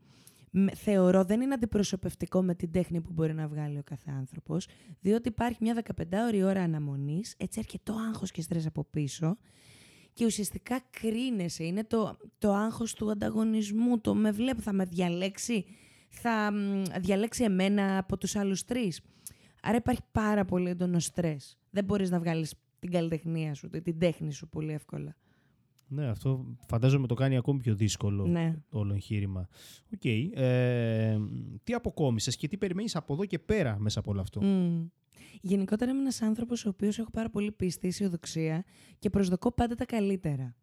[0.75, 4.67] θεωρώ δεν είναι αντιπροσωπευτικό με την τέχνη που μπορεί να βγάλει ο κάθε άνθρωπος,
[4.99, 9.37] διότι υπάρχει μια 15ωρη ώρα αναμονής, έτσι αρκετό άγχος και στρες από πίσω,
[10.13, 11.63] και ουσιαστικά κρίνεσαι.
[11.63, 15.65] Είναι το, το άγχος του ανταγωνισμού, το με βλέπω, θα με διαλέξει
[16.11, 16.53] θα
[16.99, 19.01] διαλέξει εμένα από τους άλλους τρεις.
[19.61, 21.57] Άρα υπάρχει πάρα πολύ έντονο στρες.
[21.69, 25.15] Δεν μπορείς να βγάλεις την καλλιτεχνία σου, την τέχνη σου πολύ εύκολα.
[25.93, 28.55] Ναι, αυτό φαντάζομαι το κάνει ακόμη πιο δύσκολο ναι.
[28.69, 29.47] όλο εγχείρημα.
[29.93, 29.99] OK.
[30.03, 30.29] Okay.
[30.33, 31.17] Ε,
[31.63, 34.89] τι αποκόμισες και τι περιμένεις από εδώ και πέρα μέσα από όλο αυτό; Mm.
[35.41, 38.63] Γενικότερα είμαι ένας άνθρωπος ο οποίος έχω πάρα πολύ πίστη, αισιοδοξία
[38.99, 40.55] και προσδοκώ πάντα τα καλύτερα.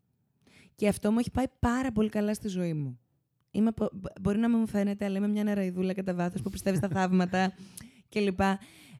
[0.75, 2.99] Και αυτό μου έχει πάει πάρα πολύ καλά στη ζωή μου.
[3.51, 3.71] Είμαι,
[4.21, 7.53] μπορεί να μου φαίνεται, αλλά είμαι μια νεραϊδούλα κατά βάθος που πιστεύει στα θαύματα
[8.13, 8.41] κλπ.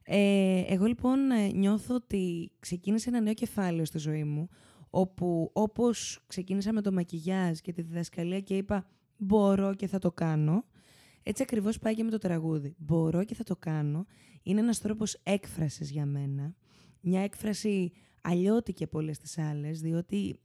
[0.03, 4.49] Ε, εγώ λοιπόν ε, νιώθω ότι ξεκίνησε ένα νέο κεφάλαιο στη ζωή μου,
[4.89, 10.11] όπου όπως ξεκίνησα με το μακιγιάζ και τη διδασκαλία και είπα μπορώ και θα το
[10.11, 10.65] κάνω,
[11.23, 12.75] έτσι ακριβώς πάει και με το τραγούδι.
[12.77, 14.05] Μπορώ και θα το κάνω.
[14.43, 16.55] Είναι ένας τρόπος έκφρασης για μένα.
[17.01, 20.39] Μια έκφραση αλλιώτικη από όλες τις άλλες, διότι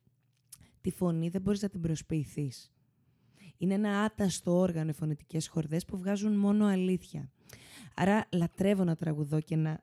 [0.80, 2.72] τη φωνή δεν μπορείς να την προσποιηθείς.
[3.56, 7.30] Είναι ένα άταστο όργανο οι φωνητικές χορδές που βγάζουν μόνο αλήθεια.
[7.94, 9.80] Άρα λατρεύω να τραγουδώ και να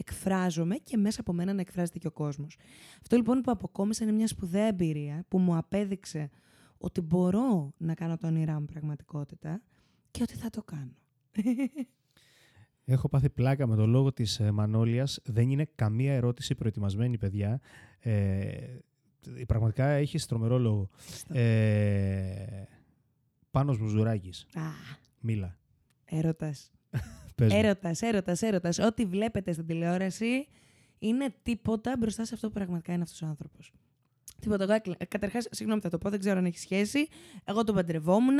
[0.00, 2.56] εκφράζομαι και μέσα από μένα να εκφράζεται και ο κόσμος.
[3.00, 6.30] Αυτό λοιπόν που αποκόμισα είναι μια σπουδαία εμπειρία που μου απέδειξε
[6.78, 9.62] ότι μπορώ να κάνω το όνειρά μου πραγματικότητα
[10.10, 10.94] και ότι θα το κάνω.
[12.84, 15.20] Έχω πάθει πλάκα με το λόγο της ε, Μανώλιας.
[15.24, 17.60] Δεν είναι καμία ερώτηση προετοιμασμένη, παιδιά.
[17.98, 18.78] Ε,
[19.46, 20.88] πραγματικά έχει τρομερό λόγο.
[21.28, 22.62] Ε,
[23.50, 24.46] Πάνος Μπουζουράκης.
[24.54, 24.62] Α.
[25.20, 25.58] Μίλα.
[26.04, 26.70] Έρωτας.
[27.40, 28.78] Έρωτας, έρωτας, έρωτας.
[28.78, 30.46] Ό,τι βλέπετε στην τηλεόραση
[30.98, 33.72] είναι τίποτα μπροστά σε αυτό που πραγματικά είναι αυτός ο άνθρωπος.
[34.40, 34.64] Τίποτα.
[34.64, 37.08] Εγώ, καταρχάς, συγγνώμη, θα το πω, δεν ξέρω αν έχει σχέση.
[37.44, 38.38] Εγώ τον παντρευόμουν.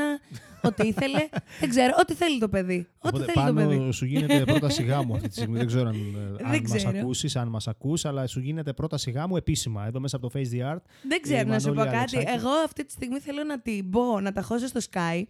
[0.61, 1.29] ό,τι ήθελε.
[1.59, 1.93] δεν ξέρω.
[1.99, 2.87] Ό,τι θέλει το παιδί.
[2.99, 3.91] Ό,τι θέλει πάνω το παιδί.
[3.91, 5.57] σου γίνεται πρόταση γάμου αυτή τη στιγμή.
[5.57, 5.95] δεν ξέρω αν,
[6.43, 10.29] αν μας ακούσεις, αν μας ακούς, αλλά σου γίνεται πρόταση γάμου επίσημα εδώ μέσα από
[10.29, 10.81] το Face the Art.
[11.07, 12.17] Δεν ξέρω να σου πω κάτι.
[12.17, 15.23] Εγώ αυτή τη στιγμή θέλω να την μπω, να τα χώσω στο Sky.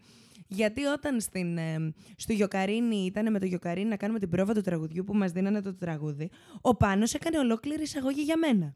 [0.53, 4.61] Γιατί όταν στην, ε, στο Γιοκαρίνι ήταν με το Γιοκαρίνι να κάνουμε την πρόβα του
[4.61, 6.29] τραγουδιού που μας δίνανε το τραγούδι,
[6.61, 8.75] ο Πάνος έκανε ολόκληρη εισαγωγή για μένα.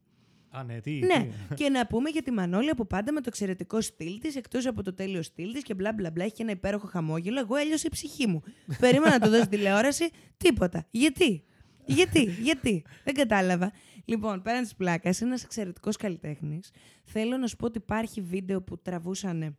[0.49, 1.27] Α, ναι, τι, ναι.
[1.59, 4.83] και να πούμε για τη Μανώλια που πάντα με το εξαιρετικό στυλ της, εκτός από
[4.83, 7.39] το τέλειο στυλ της και μπλα μπλα μπλα, έχει και ένα υπέροχο χαμόγελο.
[7.39, 8.43] Εγώ έλειωσε η ψυχή μου.
[8.79, 10.87] Περίμενα να το δώσει τηλεόραση, τίποτα.
[10.91, 11.43] Γιατί,
[11.85, 13.71] γιατί, γιατί; Δεν κατάλαβα.
[14.05, 16.71] Λοιπόν, πέραν της πλάκας, είναι ένας εξαιρετικός καλλιτέχνης.
[17.03, 19.57] Θέλω να σου πω ότι υπάρχει βίντεο που τραβούσαν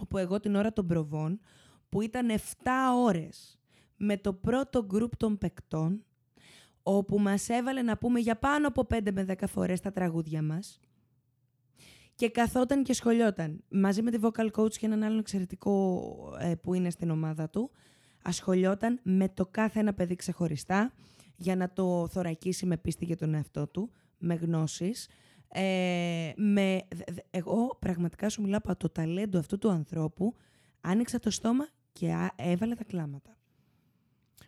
[0.00, 1.40] όπου εγώ την ώρα των προβών,
[1.88, 2.40] που ήταν 7
[2.96, 3.58] ώρες
[3.96, 6.04] με το πρώτο γκρουπ των παικτών
[6.82, 10.80] όπου μας έβαλε να πούμε για πάνω από 5 με 10 φορές τα τραγούδια μας
[12.14, 16.74] και καθόταν και σχολιόταν μαζί με τη vocal coach και έναν άλλον εξαιρετικό ε, που
[16.74, 17.70] είναι στην ομάδα του
[18.22, 20.92] ασχολιόταν με το κάθε ένα παιδί ξεχωριστά
[21.36, 25.08] για να το θωρακίσει με πίστη για τον εαυτό του, με γνώσεις.
[25.52, 30.34] Ε, με, δε- δε- εγώ πραγματικά σου μιλάω από το ταλέντο αυτού του ανθρώπου.
[30.80, 33.34] Άνοιξα το στόμα και α- έβαλε τα κλάματα.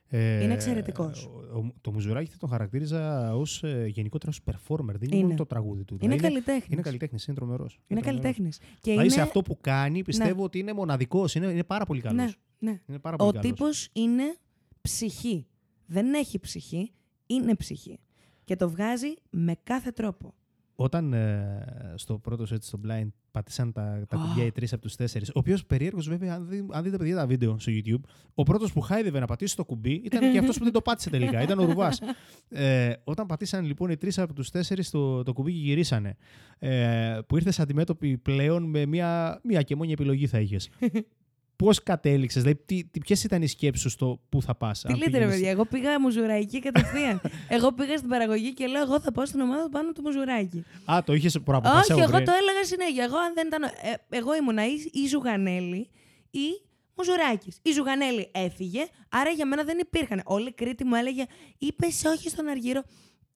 [0.09, 1.25] Ε, Είναι εξαιρετικός.
[1.27, 4.85] ο- ο- το Μουζουράκη θα τον χαρακτήριζα ως ε, γενικότερα ως performer.
[4.87, 5.25] Δεν είναι, Είναι.
[5.25, 5.95] μόνο το τραγούδι του.
[6.01, 6.73] Είναι Δηλαδή, καλλιτέχνης.
[6.73, 7.81] Είναι καλλιτέχνης, είναι τρομερός.
[7.87, 8.59] Είναι καλλιτέχνης.
[8.59, 11.35] Και Δηλαδή είναι, σε αυτό που κάνει πιστεύω ότι είναι μοναδικός.
[11.35, 12.17] Είναι, είναι πάρα πολύ καλός.
[12.59, 12.81] Ναι, ναι.
[12.87, 13.51] Είναι πάρα πολύ Ο καλός.
[13.51, 14.37] τύπος είναι
[14.81, 15.47] ψυχή.
[15.87, 16.93] Δεν έχει ψυχή,
[17.27, 17.99] είναι ψυχή.
[18.45, 20.35] Και το βγάζει με κάθε τρόπο.
[20.83, 24.21] Όταν ε, στο πρώτο set στο Blind πατήσαν τα, τα Α.
[24.21, 25.29] κουμπιά οι τρεις από τους τέσσερις.
[25.29, 28.01] Ο οποίος περίεργος, βέβαια, αν, δει- αν δείτε παιδιά τα βίντεο στο YouTube,
[28.35, 31.11] ο πρώτος που χάιδευε να πατήσει το κουμπί ήταν και αυτός που δεν το πάτησε
[31.11, 31.43] τελικά.
[31.43, 32.01] Ήταν ο Ρουβάς.
[32.49, 36.17] Ε, όταν πατήσαν λοιπόν οι τρεις από τους τέσσερις το, το κουμπί και γυρίσανε,
[36.59, 40.71] ε, που ήρθες αντιμέτωπη πλέον με μία, μία και μόνη επιλογή θα είχες.
[41.65, 44.85] Πώς κατέληξες, δηλαδή, τι, τι, ποιες ήταν οι σκέψεις σου στο πού θα πας.
[44.87, 47.21] Τι λέτε, ρε παιδιά, εγώ πήγα μουζουραϊκή κατευθείαν.
[47.57, 50.65] εγώ πήγα στην παραγωγή και λέω: Εγώ θα πάω στην ομάδα πάνω του μουζουράκι.
[50.85, 52.25] Α, το είχες προαποφασίσει Όχι, από εγώ πριν.
[52.25, 53.05] το έλεγα συνέχεια.
[53.05, 55.91] Εγώ, αν δεν ήταν, ε, εγώ ήμουνα ή, ή Ζουγανέλη
[56.31, 56.47] ή
[56.97, 57.59] Μουζουράκης.
[57.63, 60.21] Η Ζουγανέλη έφυγε, άρα για μένα δεν υπήρχαν.
[60.25, 61.25] Όλη η Κρήτη μου έλεγε:
[61.59, 62.83] Είπες όχι στον Αργύρο.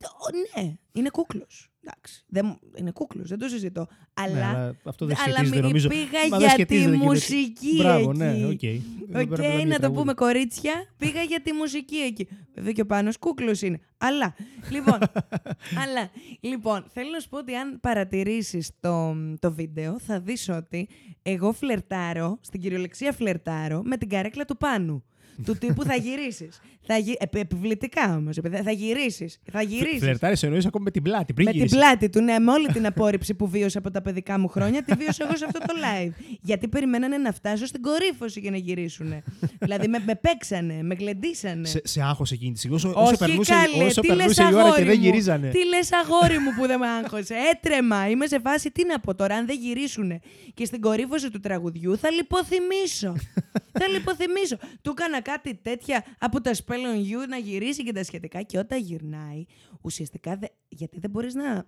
[0.04, 1.70] «Ω, Ναι, είναι κούκλος.
[1.84, 2.24] Εντάξει.
[2.26, 3.80] Δεν, μου- είναι κούκλος, δεν το συζητώ.
[3.80, 5.88] Ναι, Αλλά, αλλά αυτό δεν αλλά σχετίζεται μη- νομίζω.
[5.88, 8.18] πήγα Μα δεν για τη σχετίζεται και με- μουσική Μπράβο, εκεί.
[8.18, 8.50] ναι, οκ.
[8.50, 8.60] Οκ,
[9.08, 10.00] Δεν πρέπει να είναι να το τραγούδι.
[10.00, 10.72] πούμε κορίτσια.
[10.96, 12.28] Πήγα για τη μουσική εκεί.
[12.54, 13.80] Βέβαια και ο πάνω κούκλος είναι.
[13.98, 14.34] Αλλά,
[14.70, 14.98] λοιπόν,
[15.82, 20.88] αλλά, λοιπόν, θέλω να σου πω ότι αν παρατηρήσεις το, το βίντεο, θα δεις ότι
[21.22, 25.04] εγώ φλερτάρω, στην κυριολεξία φλερτάρω, με την καρέκλα του πάνου.
[25.44, 26.60] Του τύπου θα γυρίσεις.
[26.88, 27.16] Θα γυ...
[27.18, 28.38] επι- επιβλητικά όμως.
[28.64, 29.38] Θα γυρίσεις.
[29.52, 29.98] Θα γυρίσεις.
[30.00, 31.32] Φλερτάρεις εννοείς ακόμα με την πλάτη.
[31.32, 31.78] Πριν Με την γυρίσεις.
[31.78, 34.94] πλάτη του, ναι, με όλη την απόρριψη που βίωσα από τα παιδικά μου χρόνια, τη
[34.94, 36.12] βίωσα εγώ σε αυτό το live.
[36.40, 39.22] Γιατί περιμένανε να φτάσω στην κορύφωση για να γυρίσουν.
[39.58, 41.66] δηλαδή με, με παίξανε, με γλεντήσανε.
[41.68, 42.76] Σε, σε άγχος εκείνη τη στιγμή.
[42.76, 45.04] Όσο, όσο Όχι περνούσε, καλέ, όσο τι λες περνούσε η ώρα και αγόρι δεν μου,
[45.04, 45.48] γυρίζανε.
[45.48, 48.08] Τι λες αγόρι μου που δεν με άγχωσε; Έτρεμα.
[48.08, 49.34] Είμαι σε φάση τι να πω τώρα.
[49.34, 50.20] Αν δεν γυρίσουν
[50.54, 53.14] και στην κορύφωση του τραγουδιού θα λιποθυμίσω.
[53.80, 54.56] θα λιποθυμίσω.
[54.82, 58.58] Του έκανα κάτι τέτοια από τα Spell on You να γυρίσει και τα σχετικά και
[58.58, 59.44] όταν γυρνάει
[59.80, 61.66] ουσιαστικά δε- γιατί δεν μπορείς να,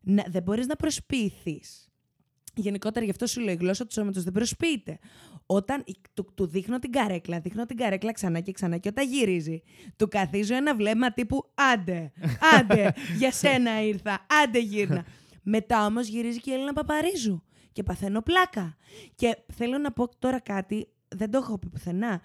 [0.00, 1.84] να, δεν μπορείς να προσποιηθείς.
[2.54, 4.98] Γενικότερα γι' αυτό σου λέω η γλώσσα του σώματος δεν προσποιείται.
[5.46, 9.08] Όταν η- του, του δείχνω την καρέκλα, δείχνω την καρέκλα ξανά και ξανά και όταν
[9.08, 9.62] γυρίζει,
[9.96, 12.12] του καθίζω ένα βλέμμα τύπου άντε,
[12.58, 15.04] άντε, για σένα ήρθα, άντε γύρνα.
[15.42, 18.76] Μετά όμως γυρίζει και η Έλληνα Παπαρίζου και παθαίνω πλάκα.
[19.14, 22.20] Και θέλω να πω τώρα κάτι, δεν το έχω πει πουθενά.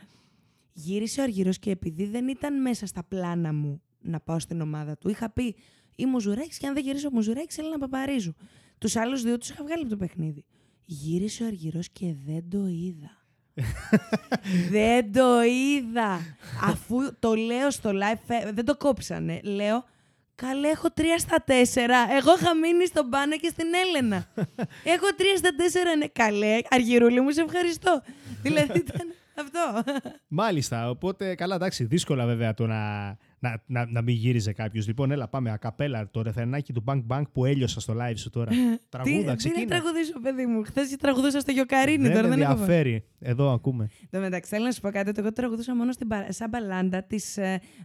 [0.77, 4.97] Γύρισε ο Αργυρός και επειδή δεν ήταν μέσα στα πλάνα μου να πάω στην ομάδα
[4.97, 5.55] του, είχα πει
[5.95, 8.33] ή Μουζουράκης και αν δεν γυρίσει ο Μουζουράκης, Έλληνα Παπαρίζου.
[8.77, 10.45] Τους άλλους δύο τους είχα βγάλει από το παιχνίδι.
[10.85, 13.23] Γύρισε ο Αργυρός και δεν το είδα.
[14.75, 16.38] δεν το είδα.
[16.63, 19.39] Αφού το λέω στο live, φε- δεν το κόψανε.
[19.43, 19.85] Λέω,
[20.35, 21.97] καλέ έχω τρία στα τέσσερα.
[22.17, 24.27] Εγώ είχα μείνει στον Πάνο και στην Έλενα.
[24.95, 26.07] έχω τρία στα τέσσερα, ναι.
[26.07, 28.01] Καλέ, Αργυρούλη μου, σε ευχαριστώ.
[28.43, 29.91] δηλαδή ήταν αυτό.
[30.27, 30.89] Μάλιστα.
[30.89, 33.07] Οπότε, καλά, εντάξει, δύσκολα βέβαια το να,
[33.39, 34.87] να, να, να μην γύριζε κάποιος.
[34.87, 35.51] Λοιπόν, έλα, πάμε.
[35.51, 38.51] Ακαπέλα το ρεθενάκι του Bang Bang που έλειωσα στο live σου τώρα.
[38.89, 39.65] Τραγούδα, τι, τι να ξεκίνα.
[39.65, 40.63] τραγουδήσω, παιδί μου.
[40.63, 42.51] Χθες τραγουδούσα στο Γιοκαρίνι, Δεν τώρα με δεν έχω.
[42.51, 43.05] ενδιαφέρει.
[43.19, 43.83] Εδώ ακούμε.
[44.01, 45.09] Εν τω μεταξύ, θέλω να σου πω κάτι.
[45.09, 47.39] ότι Εγώ τραγουδούσα μόνο στην, πα- σαν μπαλάντα της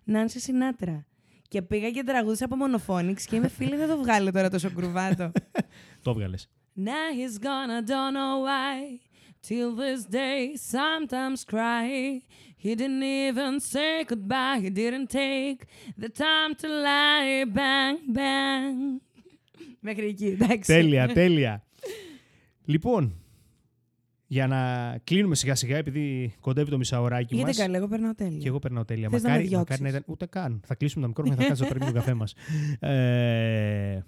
[0.04, 1.04] Νάνση Σινάτρα.
[1.48, 5.32] Και πήγα και τραγούδισα από μονοφόνιξ και είμαι φίλη, δεν το βγάλω τώρα τόσο κρουβάτο.
[6.02, 6.36] Το έβγαλε.
[6.76, 8.78] Now he's gone, I don't know why.
[9.48, 12.20] Till this day, sometimes cry.
[12.64, 14.59] He didn't even say goodbye.
[14.64, 15.61] He didn't take
[16.03, 17.44] the time to lie.
[17.59, 19.00] Bang, bang.
[19.81, 20.72] Μέχρι εκεί, εντάξει.
[20.72, 21.64] τέλεια, τέλεια.
[22.64, 23.14] λοιπόν,
[24.26, 27.57] για να κλείνουμε σιγά σιγά, επειδή κοντεύει το μισάωράκι Γιατί μας.
[27.57, 28.38] καλά, εγώ περνάω τέλεια.
[28.38, 29.09] Και εγώ περνάω τέλεια.
[29.09, 30.12] Θες να με μακάρι, διώξεις; μακάρι να ήταν.
[30.12, 30.61] Ούτε καν.
[30.66, 32.35] Θα κλείσουμε τα μικρόφωνα και θα κάτσουμε να παίρνουμε τον καφέ μας.
[32.81, 34.00] Ε,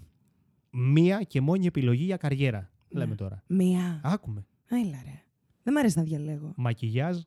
[0.71, 2.71] μία και μόνη επιλογή για καριέρα.
[2.89, 3.01] Ναι.
[3.01, 3.43] Λέμε τώρα.
[3.47, 4.01] Μία.
[4.05, 4.47] Άκουμε.
[4.77, 5.23] Έλα ρε.
[5.63, 6.53] Δεν μ' αρέσει να διαλέγω.
[6.57, 7.19] Μακιγιάζ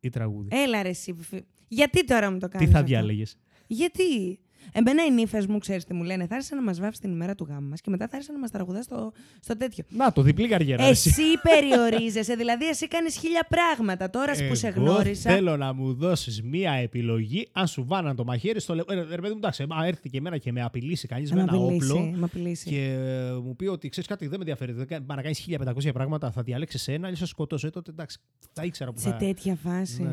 [0.00, 1.14] ή τραγούδι; Έλα ρε εσύ.
[1.14, 4.38] φι- Γιατί τώρα μου το Τι κάνεις θα αυτό; διάλεγες; Γιατί;
[4.72, 7.34] Εμένα οι νύφες μου, ξέρεις τι μου λένε, θα έρθει να μας βάφει την ημέρα
[7.34, 9.84] του γάμου μας και μετά θα έρθει να μας τραγουδά στο, στο τέτοιο.
[9.88, 10.84] Να, το διπλή καριέρα.
[10.84, 11.08] εσύ.
[11.08, 11.22] Εσύ
[11.54, 14.10] περιορίζεσαι, δηλαδή εσύ κάνεις χίλια πράγματα.
[14.10, 15.30] Τώρα που σε Εγώ γνώρισα.
[15.30, 17.48] Θέλω να μου δώσεις μία επιλογή.
[17.52, 18.82] Αν σου βάναν το μαχαίρι στο λε...
[18.88, 21.42] ε, Ρε παιδί μου, εντάξει, άμα έρθει και εμένα και με απειλήσει κανείς με Να
[21.42, 22.04] ένα μ' απειλήσει, όπλο.
[22.18, 22.68] μ' απειλήσει.
[22.68, 24.72] Και ε, μου πει ότι ξέρεις κάτι, δεν με ενδιαφέρει.
[24.72, 25.46] Δεν κα- να κάνεις
[25.88, 27.66] 1500 πράγματα, θα διαλέξεις ένα ή θα σε σκοτώσω.
[27.66, 28.18] Ε, τότε εντάξει,
[28.52, 29.16] θα ήξερα που Σε θα.
[29.16, 30.02] τέτοια φάση.
[30.02, 30.08] Ναι.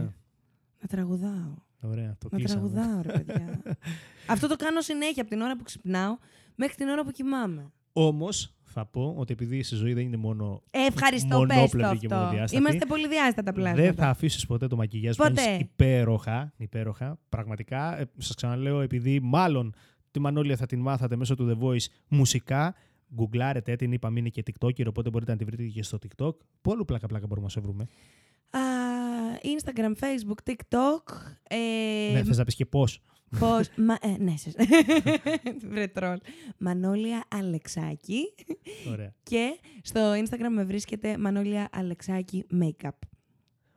[0.81, 1.53] Να τραγουδάω.
[1.82, 2.70] Ωραία, το Να κλείσαμε.
[2.70, 3.62] τραγουδάω, ρε παιδιά.
[4.34, 6.18] Αυτό το κάνω συνέχεια από την ώρα που ξυπνάω
[6.56, 7.72] μέχρι την ώρα που κοιμάμαι.
[7.94, 10.62] Όμως θα πω ότι επειδή η ζωή δεν είναι μόνο.
[10.72, 12.18] Ε, ευχαριστώ, πες το Μονόπλευρη και αυτό.
[12.18, 12.56] μονοδιάστατη.
[12.62, 13.82] Είμαστε πολύ διάστατα πλάσματα.
[13.82, 15.42] Δεν θα αφήσεις ποτέ το μακιγιάζ που Ποτέ.
[15.42, 17.20] κάνεις υπέροχα, υπέροχα.
[17.30, 19.74] Πραγματικά, ε, σας ξαναλέω, επειδή μάλλον
[20.12, 22.76] τη Μανώλια θα την μάθατε μέσω του The Voice μουσικά,
[23.13, 26.36] γκουγκλάρετε την, είπαμε είναι και TikToker, οπότε μπορείτε να τη βρείτε και στο TikTok.
[26.62, 27.86] Πόλου πλάκα-πλάκα μπορούμε να σε βρούμε.
[29.39, 31.15] Α, Instagram, Facebook, TikTok.
[31.43, 33.02] Ε, ναι, θες να πεις και πώς.
[33.39, 33.69] Πώς...
[33.75, 34.52] Μα, ε, ναι, σε...
[35.69, 36.17] Βρε τρόλ.
[36.58, 38.21] Μανώλια Αλεξάκη.
[38.91, 39.13] Ωραία.
[39.23, 42.89] Και στο Instagram με βρίσκεται Μανώλια Αλεξάκη Makeup.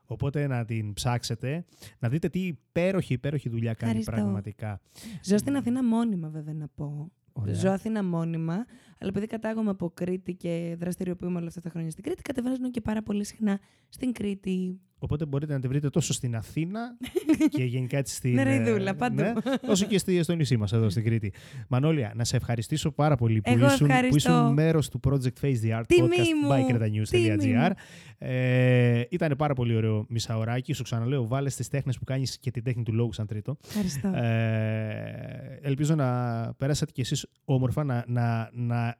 [0.06, 1.64] Οπότε να την ψάξετε,
[1.98, 4.22] να δείτε τι υπέροχη, υπέροχη δουλειά κάνει Ευχαριστώ.
[4.22, 4.80] πραγματικά.
[5.24, 7.12] Ζω στην Αθήνα μόνιμα, βέβαια, να πω.
[7.32, 7.54] Ωραία.
[7.54, 8.54] Ζω Αθήνα μόνιμα,
[8.98, 12.80] αλλά επειδή κατάγομαι από Κρήτη και δραστηριοποιούμε όλα αυτά τα χρόνια στην Κρήτη, κατεβάζω και
[12.80, 14.80] πάρα πολύ συχνά στην Κρήτη.
[15.02, 16.80] Οπότε μπορείτε να τη βρείτε τόσο στην Αθήνα
[17.56, 18.34] και γενικά έτσι στην.
[18.34, 19.22] Νεραϊδούλα, ε, παντού.
[19.66, 21.32] όσο και στη- στο νησί μας εδώ στην Κρήτη.
[21.68, 24.16] Μανώλια, να σε ευχαριστήσω πάρα πολύ που Εγώ ήσουν, που ευχαριστώ.
[24.32, 26.48] ήσουν μέρος του Project Face the Art Τιμή podcast μου.
[26.50, 27.68] by Τιμή cretanews.gr.
[27.68, 27.74] μου.
[28.18, 30.72] Ε, ήταν πάρα πολύ ωραίο μισάωράκι.
[30.72, 33.56] Σου ξαναλέω, βάλε τι τέχνες που κάνεις και την τέχνη του λόγου σαν τρίτο.
[33.68, 34.08] Ευχαριστώ.
[34.08, 36.08] Ε, ελπίζω να
[36.58, 38.96] περάσατε κι εσείς όμορφα, να, να, να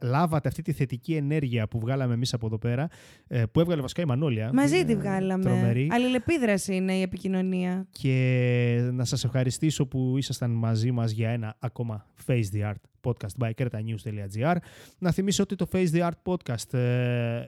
[0.00, 2.88] λάβατε αυτή τη θετική ενέργεια που βγάλαμε εμείς από εδώ πέρα,
[3.26, 4.50] ε, που έβγαλε βασικά η Μανώλια.
[4.52, 5.42] Μαζί Ε, τη βγάλαμε.
[5.42, 5.88] Τρομερή.
[5.90, 7.86] Αλληλεπίδραση είναι η επικοινωνία.
[7.90, 13.44] Και να σας ευχαριστήσω που ήσασταν μαζί μας για ένα ακόμα Face the Art podcast
[13.46, 14.56] by kertanews.gr.
[14.98, 17.44] Να θυμίσω ότι το Face the Art podcast ε,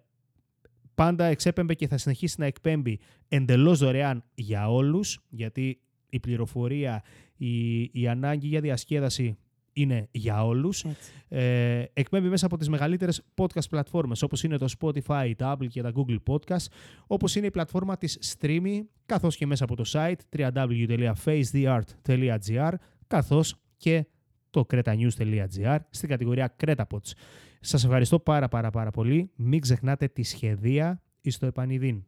[0.95, 7.03] πάντα εξέπεμπε και θα συνεχίσει να εκπέμπει εντελώς δωρεάν για όλους, γιατί η πληροφορία,
[7.37, 9.38] η, η ανάγκη για διασκέδαση
[9.81, 10.85] είναι για όλους.
[10.85, 11.12] Έτσι.
[11.29, 15.83] Ε, εκπέμπει μέσα από τις μεγαλύτερες podcast πλατφόρμες όπως είναι το Spotify, τα Apple και
[15.83, 16.67] τα Google Podcast
[17.07, 22.73] όπως είναι η πλατφόρμα της Streamy καθώς και μέσα από το site www.facetheart.gr
[23.07, 24.07] καθώς και
[24.51, 27.12] το cretanews.gr στην κατηγορία CretaPods.
[27.61, 29.31] Σας ευχαριστώ πάρα πάρα πάρα πολύ.
[29.37, 32.08] Μην ξεχνάτε τη σχεδία εις το επανειδήν.